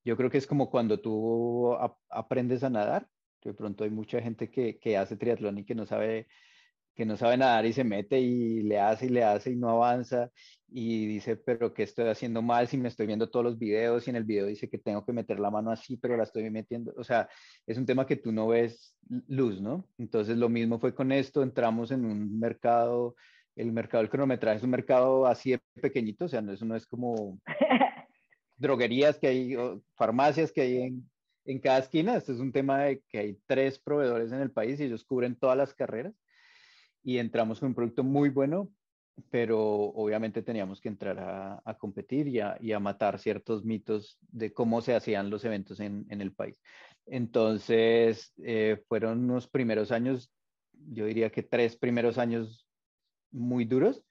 yo 0.03 0.17
creo 0.17 0.29
que 0.29 0.39
es 0.39 0.47
como 0.47 0.69
cuando 0.71 0.99
tú 0.99 1.75
aprendes 2.09 2.63
a 2.63 2.69
nadar. 2.69 3.07
De 3.43 3.53
pronto 3.53 3.83
hay 3.83 3.89
mucha 3.91 4.21
gente 4.21 4.49
que, 4.49 4.79
que 4.79 4.97
hace 4.97 5.17
triatlón 5.17 5.59
y 5.59 5.65
que 5.65 5.75
no 5.75 5.85
sabe 5.85 6.27
que 6.97 7.05
no 7.05 7.15
sabe 7.15 7.37
nadar 7.37 7.65
y 7.67 7.73
se 7.73 7.83
mete 7.83 8.19
y 8.19 8.63
le 8.63 8.79
hace 8.79 9.05
y 9.05 9.09
le 9.09 9.23
hace 9.23 9.51
y 9.51 9.55
no 9.55 9.69
avanza 9.69 10.31
y 10.67 11.05
dice, 11.05 11.37
pero 11.37 11.71
¿qué 11.71 11.83
estoy 11.83 12.07
haciendo 12.07 12.41
mal 12.41 12.67
si 12.67 12.75
me 12.75 12.87
estoy 12.87 13.05
viendo 13.05 13.29
todos 13.29 13.45
los 13.45 13.59
videos 13.59 14.07
y 14.07 14.09
en 14.09 14.15
el 14.15 14.23
video 14.23 14.47
dice 14.47 14.67
que 14.67 14.79
tengo 14.79 15.05
que 15.05 15.13
meter 15.13 15.39
la 15.39 15.51
mano 15.51 15.69
así, 15.69 15.95
pero 15.95 16.17
la 16.17 16.23
estoy 16.23 16.49
metiendo? 16.49 16.93
O 16.97 17.03
sea, 17.03 17.29
es 17.67 17.77
un 17.77 17.85
tema 17.85 18.07
que 18.07 18.15
tú 18.15 18.31
no 18.31 18.47
ves 18.47 18.95
luz, 19.27 19.61
¿no? 19.61 19.87
Entonces 19.99 20.37
lo 20.37 20.49
mismo 20.49 20.79
fue 20.79 20.95
con 20.95 21.11
esto, 21.11 21.43
entramos 21.43 21.91
en 21.91 22.03
un 22.03 22.39
mercado, 22.39 23.15
el 23.55 23.71
mercado 23.71 24.01
del 24.01 24.09
cronometraje 24.09 24.57
es 24.57 24.63
un 24.63 24.71
mercado 24.71 25.27
así 25.27 25.51
de 25.51 25.61
pequeñito, 25.79 26.25
o 26.25 26.27
sea, 26.27 26.41
no, 26.41 26.51
eso 26.51 26.65
no 26.65 26.75
es 26.75 26.87
como 26.87 27.39
droguerías 28.57 29.19
que 29.19 29.27
hay, 29.27 29.55
farmacias 29.95 30.51
que 30.51 30.61
hay 30.61 30.77
en, 30.81 31.09
en 31.45 31.59
cada 31.59 31.77
esquina, 31.77 32.17
esto 32.17 32.33
es 32.33 32.39
un 32.39 32.51
tema 32.51 32.79
de 32.85 33.03
que 33.07 33.19
hay 33.19 33.39
tres 33.45 33.77
proveedores 33.77 34.31
en 34.31 34.41
el 34.41 34.49
país 34.51 34.79
y 34.79 34.85
ellos 34.85 35.05
cubren 35.05 35.35
todas 35.35 35.55
las 35.55 35.75
carreras 35.75 36.15
y 37.07 37.19
entramos 37.19 37.61
con 37.61 37.69
un 37.69 37.73
producto 37.73 38.03
muy 38.03 38.27
bueno, 38.27 38.69
pero 39.29 39.61
obviamente 39.61 40.41
teníamos 40.41 40.81
que 40.81 40.89
entrar 40.89 41.17
a, 41.63 41.77
competir 41.77 42.27
y 42.27 42.41
a, 42.41 42.57
y 42.59 42.73
a, 42.73 42.81
matar 42.81 43.17
ciertos 43.17 43.63
mitos 43.63 44.19
de 44.23 44.51
cómo 44.51 44.81
se 44.81 44.93
hacían 44.93 45.29
los 45.29 45.45
eventos 45.45 45.79
en, 45.79 46.05
el 46.09 46.33
país. 46.33 46.61
Entonces, 47.05 48.33
eh, 48.43 48.83
fueron 48.89 49.23
unos 49.23 49.47
primeros 49.47 49.93
años, 49.93 50.29
yo 50.73 51.05
diría 51.05 51.29
que 51.29 51.43
tres 51.43 51.77
primeros 51.77 52.17
años 52.17 52.67
muy 53.31 53.63
duros, 53.63 54.03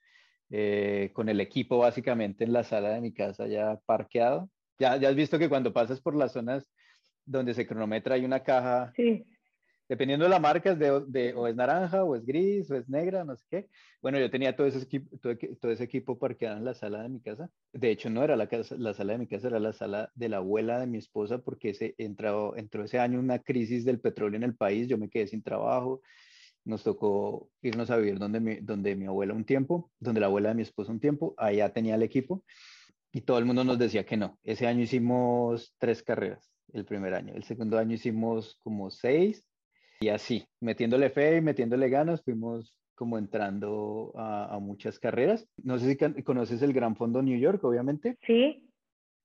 eh, 0.49 1.11
con 1.13 1.29
el 1.29 1.39
equipo 1.39 1.77
básicamente 1.77 2.45
en 2.45 2.53
la 2.53 2.63
sala 2.63 2.89
de 2.89 3.01
mi 3.01 3.13
casa 3.13 3.45
ya 3.45 3.79
parqueado. 3.85 4.49
Ya, 4.79 4.97
ya 4.97 5.09
has 5.09 5.15
visto 5.15 5.37
que 5.37 5.49
cuando 5.49 5.71
pasas 5.71 6.01
por 6.01 6.15
las 6.15 6.31
zonas 6.31 6.67
donde 7.25 7.53
se 7.53 7.67
cronometra 7.67 8.15
hay 8.15 8.25
una 8.25 8.41
caja 8.41 8.91
sí 8.95 9.23
dependiendo 9.89 10.25
de 10.25 10.29
la 10.29 10.39
marca, 10.39 10.71
es 10.71 10.79
de, 10.79 11.33
o 11.33 11.47
es 11.47 11.55
naranja, 11.55 12.03
o 12.03 12.15
es 12.15 12.25
gris, 12.25 12.69
o 12.69 12.75
es 12.75 12.87
negra, 12.89 13.23
no 13.23 13.35
sé 13.35 13.45
qué. 13.49 13.69
Bueno, 14.01 14.19
yo 14.19 14.29
tenía 14.29 14.55
todo 14.55 14.67
ese 14.67 14.79
equipo, 14.79 15.17
todo, 15.17 15.71
ese 15.71 15.83
equipo 15.83 16.17
parqueado 16.17 16.57
en 16.57 16.65
la 16.65 16.73
sala 16.73 17.03
de 17.03 17.09
mi 17.09 17.21
casa. 17.21 17.49
De 17.73 17.91
hecho, 17.91 18.09
no 18.09 18.23
era 18.23 18.35
la, 18.35 18.47
casa, 18.47 18.75
la 18.77 18.93
sala 18.93 19.13
de 19.13 19.19
mi 19.19 19.27
casa, 19.27 19.47
era 19.47 19.59
la 19.59 19.73
sala 19.73 20.11
de 20.15 20.29
la 20.29 20.37
abuela 20.37 20.79
de 20.79 20.87
mi 20.87 20.97
esposa, 20.97 21.39
porque 21.39 21.69
ese, 21.69 21.95
entró, 21.97 22.55
entró 22.57 22.83
ese 22.83 22.99
año 22.99 23.19
una 23.19 23.39
crisis 23.39 23.85
del 23.85 23.99
petróleo 23.99 24.37
en 24.37 24.43
el 24.43 24.55
país, 24.55 24.87
yo 24.87 24.97
me 24.97 25.09
quedé 25.09 25.27
sin 25.27 25.41
trabajo, 25.41 26.01
nos 26.65 26.83
tocó 26.83 27.49
irnos 27.61 27.89
a 27.89 27.97
vivir 27.97 28.19
donde 28.19 28.39
mi, 28.41 28.55
donde 28.55 28.95
mi 28.95 29.05
abuela 29.05 29.33
un 29.33 29.45
tiempo, 29.45 29.91
donde 29.99 30.19
la 30.19 30.27
abuela 30.27 30.49
de 30.49 30.55
mi 30.55 30.61
esposa 30.63 30.91
un 30.91 30.99
tiempo, 30.99 31.33
allá 31.37 31.71
tenía 31.71 31.95
el 31.95 32.03
equipo, 32.03 32.43
y 33.13 33.21
todo 33.21 33.39
el 33.39 33.45
mundo 33.45 33.63
nos 33.63 33.79
decía 33.79 34.05
que 34.05 34.17
no. 34.17 34.37
Ese 34.43 34.67
año 34.67 34.81
hicimos 34.81 35.73
tres 35.77 36.03
carreras, 36.03 36.51
el 36.73 36.83
primer 36.83 37.13
año. 37.13 37.33
El 37.33 37.43
segundo 37.43 37.77
año 37.77 37.95
hicimos 37.95 38.57
como 38.61 38.91
seis, 38.91 39.47
y 39.99 40.09
así, 40.09 40.45
metiéndole 40.61 41.09
fe 41.09 41.37
y 41.37 41.41
metiéndole 41.41 41.89
ganas, 41.89 42.21
fuimos 42.23 42.73
como 42.95 43.17
entrando 43.17 44.11
a, 44.15 44.57
muchas 44.59 44.99
carreras. 44.99 45.47
No 45.63 45.77
sé 45.77 45.95
si 45.95 46.23
conoces 46.23 46.61
el 46.63 46.73
Gran 46.73 46.95
Fondo 46.95 47.21
New 47.21 47.39
York, 47.39 47.63
obviamente. 47.63 48.17
Sí. 48.25 48.63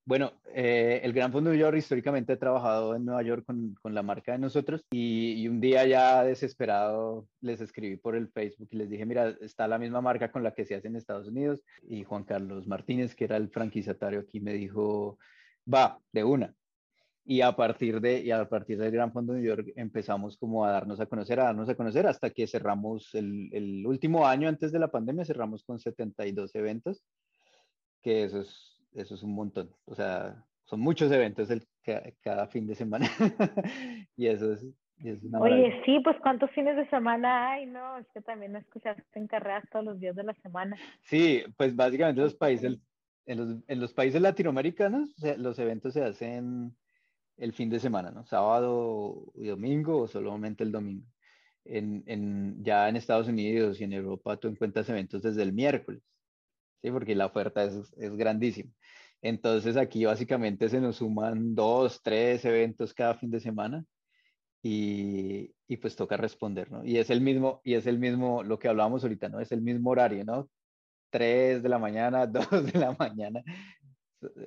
Bueno, 0.05 0.33
eh, 0.53 0.99
el 1.03 1.13
Gran 1.13 1.31
Fondo 1.31 1.49
New 1.49 1.59
York 1.59 1.77
históricamente 1.77 2.33
ha 2.33 2.39
trabajado 2.39 2.95
en 2.95 3.05
Nueva 3.05 3.23
York 3.23 3.45
con, 3.45 3.73
con 3.81 3.95
la 3.95 4.03
marca 4.03 4.33
de 4.33 4.37
nosotros 4.37 4.83
y, 4.91 5.41
y, 5.41 5.47
un 5.47 5.61
día 5.61 5.87
ya 5.87 6.23
desesperado 6.23 7.25
les 7.39 7.61
escribí 7.61 7.95
por 7.95 8.15
el 8.15 8.27
Facebook 8.27 8.67
y 8.71 8.75
les 8.75 8.89
dije, 8.89 9.05
mira, 9.05 9.29
está 9.41 9.67
la 9.67 9.79
misma 9.79 10.01
marca 10.01 10.29
con 10.29 10.43
la 10.43 10.53
que 10.53 10.65
se 10.65 10.75
hace 10.75 10.89
en 10.89 10.97
Estados 10.97 11.29
Unidos 11.29 11.61
y 11.87 12.03
Juan 12.03 12.25
Carlos 12.25 12.67
Martínez, 12.67 13.15
que 13.15 13.23
era 13.23 13.37
el 13.37 13.49
franquiciatario 13.49 14.19
aquí, 14.19 14.41
me 14.41 14.53
dijo, 14.53 15.17
va, 15.73 15.99
de 16.11 16.23
una 16.25 16.53
y 17.25 17.41
a 17.41 17.53
partir 17.53 18.01
de 18.01 18.21
y 18.21 18.31
a 18.31 18.47
partir 18.49 18.77
del 18.77 18.91
Gran 18.91 19.11
Fondo 19.11 19.33
de 19.33 19.39
New 19.39 19.47
York 19.47 19.71
empezamos 19.75 20.37
como 20.37 20.65
a 20.65 20.71
darnos 20.71 20.99
a 20.99 21.05
conocer, 21.05 21.39
a 21.39 21.45
darnos 21.45 21.69
a 21.69 21.75
conocer 21.75 22.05
hasta 22.05 22.29
que 22.29 22.47
cerramos 22.47 23.13
el, 23.15 23.49
el, 23.53 23.85
último 23.87 24.27
año 24.27 24.49
antes 24.49 24.71
de 24.71 24.79
la 24.79 24.89
pandemia 24.89 25.25
cerramos 25.25 25.63
con 25.63 25.79
72 25.79 26.53
eventos, 26.55 27.03
que 28.01 28.23
eso 28.23 28.41
es 28.41 28.73
eso 28.95 29.15
es 29.15 29.23
un 29.23 29.33
montón, 29.33 29.71
o 29.85 29.95
sea, 29.95 30.43
son 30.65 30.79
muchos 30.79 31.11
eventos 31.11 31.49
el, 31.49 31.65
cada, 32.21 32.47
fin 32.47 32.67
de 32.67 32.75
semana 32.75 33.07
y 34.15 34.27
eso 34.27 34.53
es, 34.53 34.63
una 35.23 35.39
Oye, 35.39 35.81
sí, 35.85 35.99
pues 36.01 36.15
cuántos 36.21 36.49
fines 36.51 36.77
de 36.77 36.87
semana 36.89 37.51
hay, 37.51 37.65
¿no? 37.65 37.97
Es 37.97 38.07
que 38.13 38.21
también 38.21 38.53
no 38.53 38.59
escuchaste 38.59 39.03
en 39.15 39.27
carreras 39.27 39.65
todos 39.69 39.83
los 39.83 39.99
días 39.99 40.15
de 40.15 40.23
la 40.23 40.33
semana. 40.35 40.77
Sí, 41.01 41.43
pues 41.57 41.75
básicamente 41.75 42.21
los 42.21 42.35
países, 42.35 42.79
en 43.25 43.37
los, 43.37 43.63
en 43.67 43.81
los 43.81 43.93
países 43.93 44.21
latinoamericanos 44.21 45.13
los 45.37 45.59
eventos 45.59 45.93
se 45.93 46.03
hacen 46.03 46.73
el 47.37 47.53
fin 47.53 47.69
de 47.69 47.79
semana, 47.79 48.11
¿no? 48.11 48.25
Sábado 48.25 49.31
y 49.35 49.47
domingo 49.47 50.01
o 50.01 50.07
solamente 50.07 50.63
el 50.63 50.71
domingo. 50.71 51.05
En, 51.65 52.03
en, 52.07 52.63
ya 52.63 52.89
en 52.89 52.97
Estados 52.97 53.27
Unidos 53.27 53.79
y 53.79 53.85
en 53.85 53.93
Europa 53.93 54.37
tú 54.37 54.49
encuentras 54.49 54.89
eventos 54.89 55.21
desde 55.21 55.43
el 55.43 55.53
miércoles, 55.53 56.01
¿sí? 56.81 56.91
Porque 56.91 57.15
la 57.15 57.27
oferta 57.27 57.63
es, 57.63 57.93
es 57.97 58.15
grandísima. 58.15 58.71
Entonces 59.21 59.77
aquí 59.77 60.05
básicamente 60.05 60.67
se 60.69 60.81
nos 60.81 60.97
suman 60.97 61.55
dos, 61.55 62.01
tres 62.03 62.43
eventos 62.45 62.93
cada 62.93 63.15
fin 63.15 63.31
de 63.31 63.39
semana 63.39 63.85
y, 64.61 65.53
y, 65.67 65.77
pues 65.77 65.95
toca 65.95 66.17
responder, 66.17 66.71
¿no? 66.71 66.85
Y 66.85 66.97
es 66.97 67.09
el 67.09 67.21
mismo, 67.21 67.61
y 67.63 67.75
es 67.75 67.87
el 67.87 67.99
mismo, 67.99 68.43
lo 68.43 68.59
que 68.59 68.67
hablábamos 68.69 69.03
ahorita, 69.03 69.29
¿no? 69.29 69.39
Es 69.39 69.51
el 69.51 69.61
mismo 69.61 69.91
horario, 69.91 70.25
¿no? 70.25 70.49
Tres 71.09 71.63
de 71.63 71.69
la 71.69 71.79
mañana, 71.79 72.27
dos 72.27 72.49
de 72.71 72.79
la 72.79 72.95
mañana, 72.99 73.43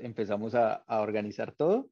empezamos 0.01 0.55
a, 0.55 0.75
a 0.87 1.01
organizar 1.01 1.53
todo 1.53 1.91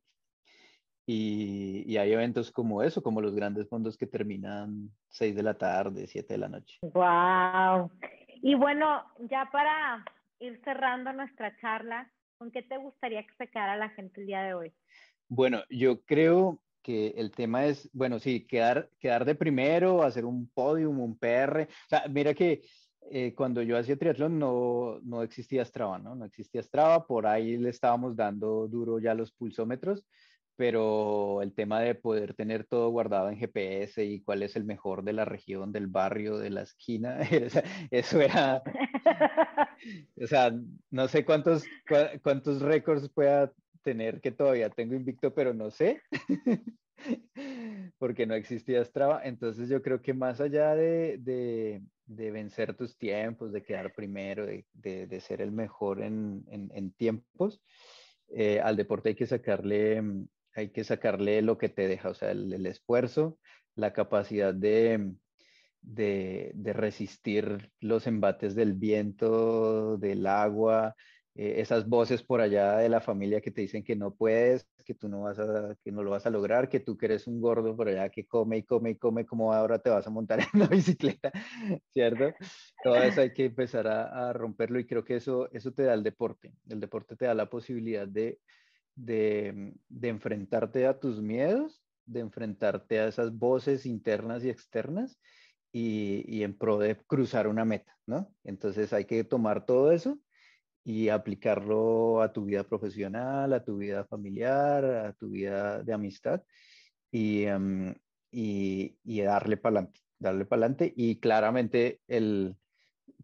y, 1.07 1.97
hay 1.97 2.13
eventos 2.13 2.51
como 2.51 2.83
eso, 2.83 3.03
como 3.03 3.21
los 3.21 3.35
grandes 3.35 3.69
fondos 3.69 3.97
que 3.97 4.07
terminan 4.07 4.91
6 5.09 5.35
de 5.35 5.43
la 5.43 5.55
tarde, 5.55 6.07
7 6.07 6.35
de 6.35 6.39
la 6.39 6.49
noche. 6.49 6.79
¡Wow! 6.83 7.91
Y 8.43 8.55
bueno, 8.55 9.05
ya 9.31 9.49
para 9.53 10.05
ir 10.39 10.61
cerrando 10.65 11.13
nuestra 11.13 11.57
charla, 11.61 12.11
¿con 12.39 12.51
qué 12.51 12.63
te 12.63 12.79
gustaría 12.79 13.25
se 13.37 13.49
quedara 13.49 13.77
la 13.77 13.91
gente 13.91 14.21
el 14.21 14.27
día 14.27 14.43
de 14.43 14.55
hoy? 14.55 14.73
Bueno, 15.29 15.63
yo 15.69 16.03
creo 16.03 16.61
que 16.83 17.15
el 17.17 17.31
tema 17.31 17.65
es, 17.67 17.89
bueno, 17.93 18.19
sí, 18.19 18.47
quedar, 18.47 18.91
quedar 18.99 19.25
de 19.25 19.35
primero, 19.35 20.03
hacer 20.03 20.25
un 20.25 20.49
podium, 20.49 21.01
un 21.01 21.19
PR. 21.19 21.63
O 21.63 21.89
sea, 21.89 22.05
mira 22.11 22.35
que 22.35 22.63
eh, 23.11 23.35
cuando 23.35 23.63
yo 23.63 23.79
hacía 23.79 23.97
triatlón 23.97 24.39
no, 24.39 25.01
no 25.03 25.23
existía 25.23 25.65
Strava, 25.65 25.99
¿no? 25.99 26.15
No 26.15 26.25
existía 26.25 26.63
Strava, 26.63 27.07
por 27.07 27.27
ahí 27.27 27.57
le 27.57 27.71
estábamos 27.71 28.17
dando 28.17 28.69
duro 28.69 28.99
ya 28.99 29.15
los 29.15 29.33
pulsómetros 29.33 30.05
pero 30.57 31.43
el 31.43 31.55
tema 31.55 31.81
de 31.81 31.95
poder 31.95 32.35
tener 32.35 32.65
todo 32.65 32.91
guardado 32.91 33.29
en 33.29 33.39
GPS 33.39 34.05
y 34.05 34.23
cuál 34.23 34.43
es 34.43 34.57
el 34.57 34.65
mejor 34.65 35.03
de 35.05 35.13
la 35.13 35.25
región, 35.25 35.73
del 35.73 35.87
barrio, 35.89 36.39
de 36.39 36.51
la 36.51 36.63
esquina, 36.63 37.19
eso 37.91 38.21
era, 38.21 38.63
o 40.21 40.27
sea, 40.27 40.53
no 40.91 41.09
sé 41.09 41.25
cuántos, 41.25 41.65
cuántos 42.23 42.63
récords 42.63 43.09
pueda 43.11 43.53
tener 43.83 44.21
que 44.21 44.33
todavía 44.33 44.71
tengo 44.71 44.95
invicto, 44.95 45.35
pero 45.35 45.53
no 45.55 45.71
sé, 45.71 46.01
porque 47.99 48.27
no 48.27 48.35
existía 48.35 48.85
Strava. 48.85 49.23
Entonces 49.25 49.69
yo 49.69 49.83
creo 49.83 50.01
que 50.03 50.15
más 50.15 50.41
allá 50.41 50.75
de, 50.75 51.19
de, 51.19 51.83
de 52.07 52.31
vencer 52.31 52.75
tus 52.75 52.97
tiempos, 52.97 53.53
de 53.53 53.63
quedar 53.63 53.93
primero, 53.95 54.47
de, 54.47 54.65
de 54.73 55.21
ser 55.21 55.43
el 55.43 55.53
mejor 55.53 56.03
en, 56.03 56.45
en, 56.49 56.71
en 56.75 56.93
tiempos, 56.93 57.63
eh, 58.29 58.61
al 58.61 58.77
deporte 58.77 59.11
hay 59.11 59.15
que 59.15 59.27
sacarle 59.27 60.03
hay 60.55 60.71
que 60.71 60.85
sacarle 60.85 61.43
lo 61.43 61.59
que 61.59 61.69
te 61.69 61.89
deja, 61.89 62.11
o 62.11 62.15
sea, 62.15 62.31
el, 62.31 62.67
esfuerzo, 62.67 63.39
la 63.75 63.93
capacidad 63.93 64.55
de, 64.55 65.15
de, 65.83 66.53
de, 66.55 66.73
resistir 66.73 67.73
los 67.81 68.07
embates 68.07 68.55
del 68.55 68.75
viento, 68.75 69.97
del 69.99 70.27
agua, 70.27 70.95
eh, 71.37 71.61
esas 71.61 71.89
voces 71.89 72.23
por 72.23 72.41
allá 72.41 72.77
de 72.77 72.89
la 72.89 73.01
familia 73.01 73.41
que 73.41 73.51
te 73.51 73.63
dicen 73.63 73.83
que 73.83 73.97
no 73.97 74.15
puedes, 74.15 74.69
que 74.85 74.95
tú 74.95 75.09
no 75.09 75.23
vas 75.23 75.41
a, 75.41 75.77
que 75.83 75.91
no 75.91 76.05
lo 76.05 76.11
vas 76.11 76.27
a 76.27 76.31
lograr, 76.31 76.69
que 76.69 76.79
tú 76.79 76.97
que 76.97 77.07
eres 77.07 77.27
un 77.27 77.41
gordo 77.41 77.77
por 77.77 77.89
allá 77.89 78.09
que 78.09 78.25
come 78.25 78.59
y 78.59 78.63
come 78.63 78.91
y 78.91 78.95
come, 78.97 79.27
como 79.27 79.53
ahora 79.53 79.81
te 79.81 79.91
vas 79.91 80.07
a 80.07 80.11
montar 80.11 80.39
en 80.41 80.47
una 80.55 80.69
bicicleta, 80.69 81.33
¿cierto? 81.91 82.33
Todo 82.85 82.97
eso 82.97 83.23
hay 83.23 83.33
que 83.33 83.47
empezar 83.47 83.89
a, 83.89 84.29
a, 84.29 84.33
romperlo 84.33 84.79
y 84.79 84.87
creo 84.87 85.05
que 85.05 85.17
eso, 85.17 85.51
eso 85.53 85.73
te 85.73 85.83
da 85.83 85.95
el 85.95 86.05
deporte. 86.05 86.53
El 86.69 86.79
deporte 86.79 87.17
te 87.17 87.25
da 87.25 87.35
la 87.35 87.51
posibilidad 87.51 88.07
de, 88.07 88.39
de, 88.97 89.75
enfrentarte 90.03 90.87
a 90.87 90.99
tus 90.99 91.21
miedos, 91.21 91.83
de 92.07 92.21
enfrentarte 92.21 93.01
a 93.01 93.09
esas 93.09 93.37
voces 93.37 93.87
internas 93.87 94.45
y 94.45 94.51
externas 94.51 95.19
y, 95.73 96.43
en 96.43 96.57
pro 96.57 96.79
de 96.79 96.97
cruzar 96.97 97.49
una 97.49 97.65
meta, 97.65 97.97
¿no? 98.07 98.33
Entonces 98.45 98.93
hay 98.93 99.07
que 99.07 99.25
tomar 99.25 99.67
todo 99.67 99.93
eso 99.93 100.19
y 100.85 101.09
aplicarlo 101.09 102.21
a 102.23 102.33
tu 102.33 102.45
vida 102.45 102.65
profesional, 102.65 103.53
a 103.53 103.65
tu 103.65 103.79
vida 103.79 104.05
familiar, 104.05 104.85
a 104.85 105.13
tu 105.15 105.31
vida 105.31 105.83
de 105.83 105.93
amistad 105.93 106.43
y, 107.11 107.47
um, 107.47 107.95
y, 108.31 108.99
y 109.03 109.21
darle 109.23 109.57
para 109.57 109.79
adelante, 109.79 110.01
darle 110.19 110.45
para 110.45 110.61
adelante 110.61 110.93
y 110.95 111.19
claramente 111.21 112.01
el 112.07 112.57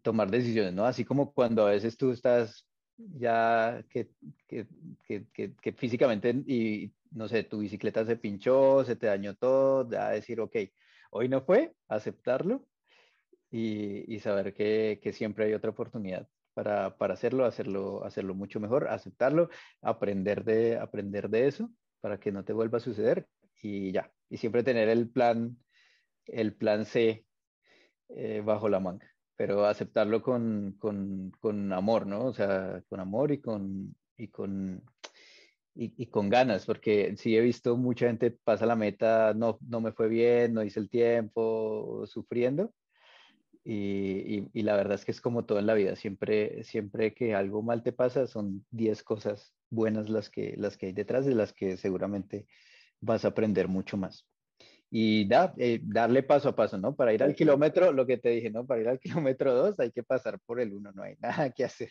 tomar 0.01 0.31
decisiones, 0.31 0.73
¿no? 0.73 0.85
Así 0.85 1.05
como 1.05 1.33
cuando 1.33 1.67
a 1.67 1.71
veces 1.71 1.97
tú 1.97 2.11
estás 2.11 2.65
ya 3.17 3.83
que, 3.89 4.09
que, 4.47 4.67
que, 5.33 5.53
que, 5.55 5.73
físicamente 5.73 6.29
y 6.47 6.93
no 7.11 7.27
sé, 7.27 7.43
tu 7.43 7.59
bicicleta 7.59 8.05
se 8.05 8.15
pinchó, 8.15 8.83
se 8.85 8.95
te 8.95 9.07
dañó 9.07 9.35
todo, 9.35 9.89
ya 9.89 10.09
decir, 10.09 10.39
ok, 10.39 10.55
hoy 11.11 11.29
no 11.29 11.41
fue, 11.41 11.73
aceptarlo 11.87 12.65
y, 13.49 14.13
y 14.13 14.19
saber 14.19 14.53
que, 14.53 14.99
siempre 15.13 15.45
hay 15.45 15.53
otra 15.53 15.71
oportunidad 15.71 16.27
para, 16.53 16.97
para, 16.97 17.13
hacerlo, 17.13 17.45
hacerlo, 17.45 18.03
hacerlo 18.05 18.33
mucho 18.33 18.59
mejor, 18.59 18.87
aceptarlo, 18.87 19.49
aprender 19.81 20.43
de, 20.43 20.77
aprender 20.77 21.29
de 21.29 21.47
eso 21.47 21.69
para 21.99 22.19
que 22.19 22.31
no 22.31 22.43
te 22.43 22.53
vuelva 22.53 22.77
a 22.77 22.81
suceder 22.81 23.27
y 23.61 23.91
ya. 23.91 24.11
Y 24.29 24.37
siempre 24.37 24.63
tener 24.63 24.89
el 24.89 25.09
plan, 25.09 25.57
el 26.25 26.55
plan 26.55 26.85
C 26.85 27.25
eh, 28.09 28.41
bajo 28.43 28.69
la 28.69 28.79
manga, 28.79 29.10
pero 29.41 29.65
aceptarlo 29.65 30.21
con, 30.21 30.75
con, 30.77 31.31
con, 31.39 31.73
amor, 31.73 32.05
¿no? 32.05 32.25
O 32.25 32.33
sea, 32.33 32.83
con 32.87 32.99
amor 32.99 33.31
y 33.31 33.39
con, 33.41 33.95
y 34.15 34.27
con, 34.27 34.83
y, 35.73 35.95
y, 35.97 36.05
con 36.11 36.29
ganas, 36.29 36.67
porque 36.67 37.15
sí 37.17 37.35
he 37.35 37.41
visto 37.41 37.75
mucha 37.75 38.05
gente 38.05 38.29
pasa 38.29 38.67
la 38.67 38.75
meta, 38.75 39.33
no, 39.33 39.57
no 39.67 39.81
me 39.81 39.93
fue 39.93 40.09
bien, 40.09 40.53
no 40.53 40.63
hice 40.63 40.79
el 40.79 40.91
tiempo, 40.91 42.03
sufriendo, 42.05 42.71
y, 43.63 44.47
y, 44.53 44.61
la 44.61 44.75
verdad 44.75 44.93
es 44.93 45.05
que 45.05 45.11
es 45.11 45.21
como 45.21 45.43
todo 45.43 45.57
en 45.57 45.65
la 45.65 45.73
vida, 45.73 45.95
siempre, 45.95 46.63
siempre 46.63 47.15
que 47.15 47.33
algo 47.33 47.63
mal 47.63 47.81
te 47.81 47.93
pasa 47.93 48.27
son 48.27 48.63
10 48.69 49.01
cosas 49.01 49.55
buenas 49.71 50.07
las 50.07 50.29
que, 50.29 50.53
las 50.55 50.77
que 50.77 50.85
hay 50.85 50.93
detrás 50.93 51.25
de 51.25 51.33
las 51.33 51.51
que 51.51 51.77
seguramente 51.77 52.45
vas 52.99 53.25
a 53.25 53.29
aprender 53.29 53.67
mucho 53.67 53.97
más. 53.97 54.27
Y 54.93 55.25
da, 55.25 55.53
eh, 55.57 55.79
darle 55.81 56.21
paso 56.21 56.49
a 56.49 56.55
paso, 56.55 56.77
¿no? 56.77 56.93
Para 56.93 57.13
ir 57.13 57.23
al 57.23 57.33
kilómetro, 57.33 57.93
lo 57.93 58.05
que 58.05 58.17
te 58.17 58.29
dije, 58.29 58.51
¿no? 58.51 58.65
Para 58.65 58.81
ir 58.81 58.89
al 58.89 58.99
kilómetro 58.99 59.53
2 59.53 59.79
hay 59.79 59.91
que 59.91 60.03
pasar 60.03 60.39
por 60.45 60.59
el 60.59 60.73
1, 60.73 60.91
no 60.91 61.03
hay 61.03 61.15
nada 61.19 61.49
que 61.51 61.63
hacer. 61.63 61.89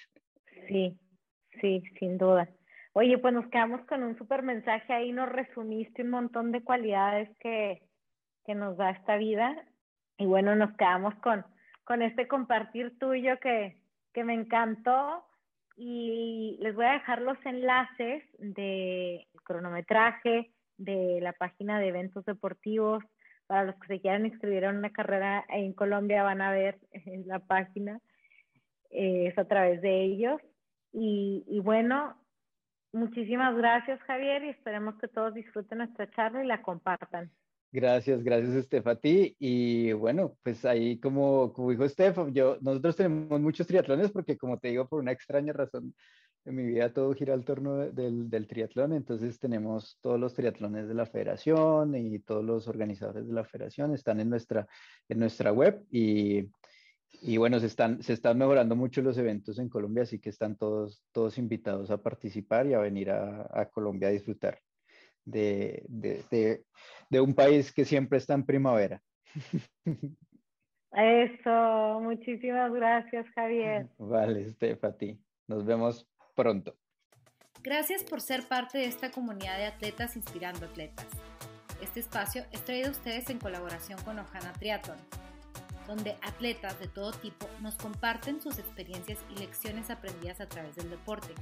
Sí, 0.68 0.98
sí, 1.60 1.82
sin 1.98 2.18
duda. 2.18 2.48
Oye, 2.92 3.16
pues 3.18 3.32
nos 3.32 3.46
quedamos 3.46 3.86
con 3.86 4.02
un 4.02 4.18
súper 4.18 4.42
mensaje 4.42 4.92
ahí, 4.92 5.12
nos 5.12 5.28
resumiste 5.28 6.02
un 6.02 6.10
montón 6.10 6.52
de 6.52 6.62
cualidades 6.62 7.30
que, 7.38 7.82
que 8.44 8.54
nos 8.54 8.76
da 8.76 8.90
esta 8.90 9.16
vida. 9.16 9.56
Y 10.18 10.26
bueno, 10.26 10.54
nos 10.54 10.76
quedamos 10.76 11.14
con, 11.16 11.44
con 11.84 12.02
este 12.02 12.28
compartir 12.28 12.98
tuyo 12.98 13.38
que, 13.40 13.80
que 14.12 14.24
me 14.24 14.34
encantó 14.34 15.24
y 15.76 16.58
les 16.60 16.74
voy 16.74 16.84
a 16.84 16.92
dejar 16.92 17.22
los 17.22 17.38
enlaces 17.46 18.22
de 18.38 19.26
cronometraje, 19.44 20.52
de 20.80 21.20
la 21.20 21.32
página 21.32 21.78
de 21.78 21.88
eventos 21.88 22.24
deportivos. 22.24 23.04
Para 23.46 23.64
los 23.64 23.74
que 23.76 23.86
se 23.88 24.00
quieran 24.00 24.26
inscribir 24.26 24.64
en 24.64 24.76
una 24.76 24.92
carrera 24.92 25.44
en 25.48 25.72
Colombia 25.72 26.22
van 26.22 26.40
a 26.40 26.52
ver 26.52 26.78
en 26.92 27.26
la 27.26 27.40
página, 27.40 28.00
eh, 28.90 29.26
es 29.26 29.38
a 29.38 29.46
través 29.46 29.82
de 29.82 30.04
ellos. 30.04 30.40
Y, 30.92 31.44
y 31.48 31.60
bueno, 31.60 32.16
muchísimas 32.92 33.56
gracias 33.56 34.00
Javier 34.02 34.44
y 34.44 34.50
esperemos 34.50 34.96
que 35.00 35.08
todos 35.08 35.34
disfruten 35.34 35.78
nuestra 35.78 36.10
charla 36.10 36.44
y 36.44 36.46
la 36.46 36.62
compartan. 36.62 37.30
Gracias, 37.72 38.24
gracias 38.24 38.54
Estef 38.54 38.86
a 38.86 38.96
ti. 38.96 39.36
Y 39.38 39.92
bueno, 39.92 40.36
pues 40.42 40.64
ahí 40.64 40.98
como, 40.98 41.52
como 41.52 41.70
dijo 41.70 41.84
Estef, 41.84 42.18
yo, 42.32 42.56
nosotros 42.60 42.96
tenemos 42.96 43.40
muchos 43.40 43.66
triatlones 43.66 44.10
porque 44.10 44.36
como 44.36 44.58
te 44.58 44.68
digo, 44.68 44.88
por 44.88 45.00
una 45.00 45.12
extraña 45.12 45.52
razón, 45.52 45.94
en 46.44 46.54
mi 46.56 46.64
vida 46.64 46.92
todo 46.92 47.14
gira 47.14 47.34
al 47.34 47.44
torno 47.44 47.76
del, 47.76 48.30
del 48.30 48.46
triatlón, 48.46 48.92
entonces 48.92 49.38
tenemos 49.38 49.98
todos 50.00 50.18
los 50.18 50.34
triatlones 50.34 50.88
de 50.88 50.94
la 50.94 51.06
federación 51.06 51.94
y 51.94 52.18
todos 52.20 52.44
los 52.44 52.66
organizadores 52.68 53.26
de 53.26 53.32
la 53.32 53.44
federación 53.44 53.94
están 53.94 54.20
en 54.20 54.30
nuestra, 54.30 54.66
en 55.08 55.18
nuestra 55.18 55.52
web 55.52 55.84
y, 55.90 56.50
y 57.22 57.36
bueno, 57.36 57.60
se 57.60 57.66
están, 57.66 58.02
se 58.02 58.14
están 58.14 58.38
mejorando 58.38 58.74
mucho 58.74 59.02
los 59.02 59.18
eventos 59.18 59.58
en 59.58 59.68
Colombia, 59.68 60.04
así 60.04 60.18
que 60.18 60.30
están 60.30 60.56
todos, 60.56 61.04
todos 61.12 61.38
invitados 61.38 61.90
a 61.90 62.02
participar 62.02 62.66
y 62.66 62.74
a 62.74 62.78
venir 62.78 63.10
a, 63.10 63.48
a 63.52 63.66
Colombia 63.66 64.08
a 64.08 64.12
disfrutar 64.12 64.58
de, 65.24 65.84
de, 65.88 66.24
de, 66.30 66.64
de 67.10 67.20
un 67.20 67.34
país 67.34 67.72
que 67.72 67.84
siempre 67.84 68.18
está 68.18 68.34
en 68.34 68.46
primavera. 68.46 69.02
Eso, 70.92 72.00
muchísimas 72.00 72.72
gracias, 72.72 73.26
Javier. 73.34 73.88
Vale, 73.98 74.50
Stefati. 74.50 75.20
Nos 75.46 75.64
vemos 75.64 76.09
pronto. 76.40 76.74
Gracias 77.62 78.02
por 78.02 78.22
ser 78.22 78.48
parte 78.48 78.78
de 78.78 78.86
esta 78.86 79.10
comunidad 79.10 79.58
de 79.58 79.66
atletas 79.66 80.16
inspirando 80.16 80.64
atletas. 80.64 81.06
Este 81.82 82.00
espacio 82.00 82.46
es 82.50 82.64
traído 82.64 82.88
a 82.88 82.92
ustedes 82.92 83.28
en 83.28 83.38
colaboración 83.38 84.00
con 84.04 84.18
Ojana 84.18 84.54
Triathlon, 84.54 84.96
donde 85.86 86.16
atletas 86.22 86.80
de 86.80 86.88
todo 86.88 87.12
tipo 87.12 87.46
nos 87.60 87.74
comparten 87.74 88.40
sus 88.40 88.58
experiencias 88.58 89.18
y 89.30 89.38
lecciones 89.38 89.90
aprendidas 89.90 90.40
a 90.40 90.48
través 90.48 90.76
del 90.76 90.88
deporte. 90.88 91.34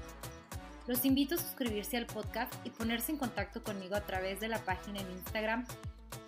Los 0.88 1.04
invito 1.04 1.36
a 1.36 1.38
suscribirse 1.38 1.96
al 1.96 2.06
podcast 2.06 2.52
y 2.64 2.70
ponerse 2.70 3.12
en 3.12 3.18
contacto 3.18 3.62
conmigo 3.62 3.94
a 3.94 4.04
través 4.04 4.40
de 4.40 4.48
la 4.48 4.58
página 4.58 4.98
en 5.00 5.12
Instagram 5.12 5.64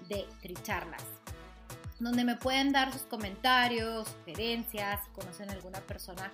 de 0.08 0.28
Tricharlas, 0.42 1.04
donde 1.98 2.22
me 2.22 2.36
pueden 2.36 2.70
dar 2.70 2.92
sus 2.92 3.02
comentarios, 3.02 4.06
sugerencias, 4.06 5.04
si 5.04 5.10
conocen 5.10 5.50
alguna 5.50 5.80
persona 5.80 6.30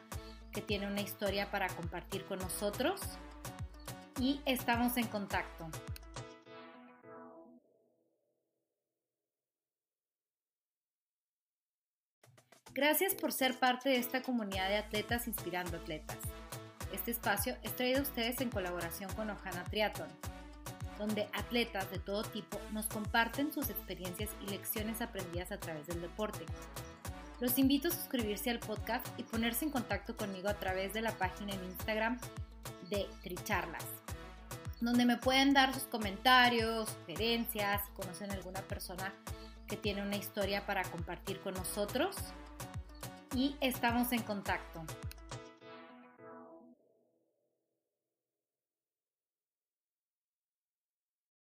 que 0.57 0.63
tiene 0.63 0.87
una 0.87 1.03
historia 1.03 1.51
para 1.51 1.69
compartir 1.69 2.25
con 2.25 2.39
nosotros. 2.39 2.99
Y 4.19 4.41
estamos 4.47 4.97
en 4.97 5.07
contacto. 5.07 5.69
Gracias 12.73 13.15
por 13.15 13.33
ser 13.33 13.59
parte 13.59 13.91
de 13.91 13.99
esta 13.99 14.23
comunidad 14.23 14.71
de 14.71 14.79
atletas 14.79 15.27
inspirando 15.27 15.77
atletas. 15.77 16.17
Este 16.91 17.11
espacio 17.11 17.59
es 17.63 17.77
traído 17.77 17.99
a 17.99 18.03
ustedes 18.03 18.41
en 18.41 18.49
colaboración 18.49 19.13
con 19.13 19.29
Ojana 19.29 19.63
Triathlon, 19.65 20.09
donde 20.99 21.29
atletas 21.35 21.91
de 21.91 21.99
todo 21.99 22.23
tipo 22.23 22.59
nos 22.73 22.87
comparten 22.87 23.53
sus 23.53 23.69
experiencias 23.69 24.31
y 24.43 24.51
lecciones 24.51 25.03
aprendidas 25.03 25.53
a 25.53 25.61
través 25.61 25.87
del 25.87 26.01
deporte. 26.01 26.47
Los 27.39 27.59
invito 27.59 27.89
a 27.89 27.91
suscribirse 27.91 28.51
al 28.51 28.61
podcast 28.61 29.07
y 29.19 29.23
ponerse 29.23 29.67
en 29.67 29.71
contacto 29.71 30.17
conmigo 30.17 30.49
a 30.49 30.55
través 30.55 30.95
de 30.95 31.03
la 31.03 31.13
página 31.13 31.53
en 31.53 31.65
Instagram 31.65 32.19
de 32.89 33.07
Tricharlas, 33.23 33.85
donde 34.81 35.05
me 35.05 35.19
pueden 35.19 35.53
dar 35.53 35.75
sus 35.75 35.83
comentarios, 35.83 36.89
sugerencias, 36.89 37.83
si 37.85 37.93
conocen 37.93 38.31
alguna 38.31 38.63
persona 38.63 39.13
que 39.67 39.77
tiene 39.77 40.01
una 40.01 40.17
historia 40.17 40.65
para 40.65 40.83
compartir 40.85 41.41
con 41.41 41.53
nosotros. 41.53 42.17
Y 43.35 43.57
estamos 43.61 44.13
en 44.13 44.23
contacto. 44.23 44.83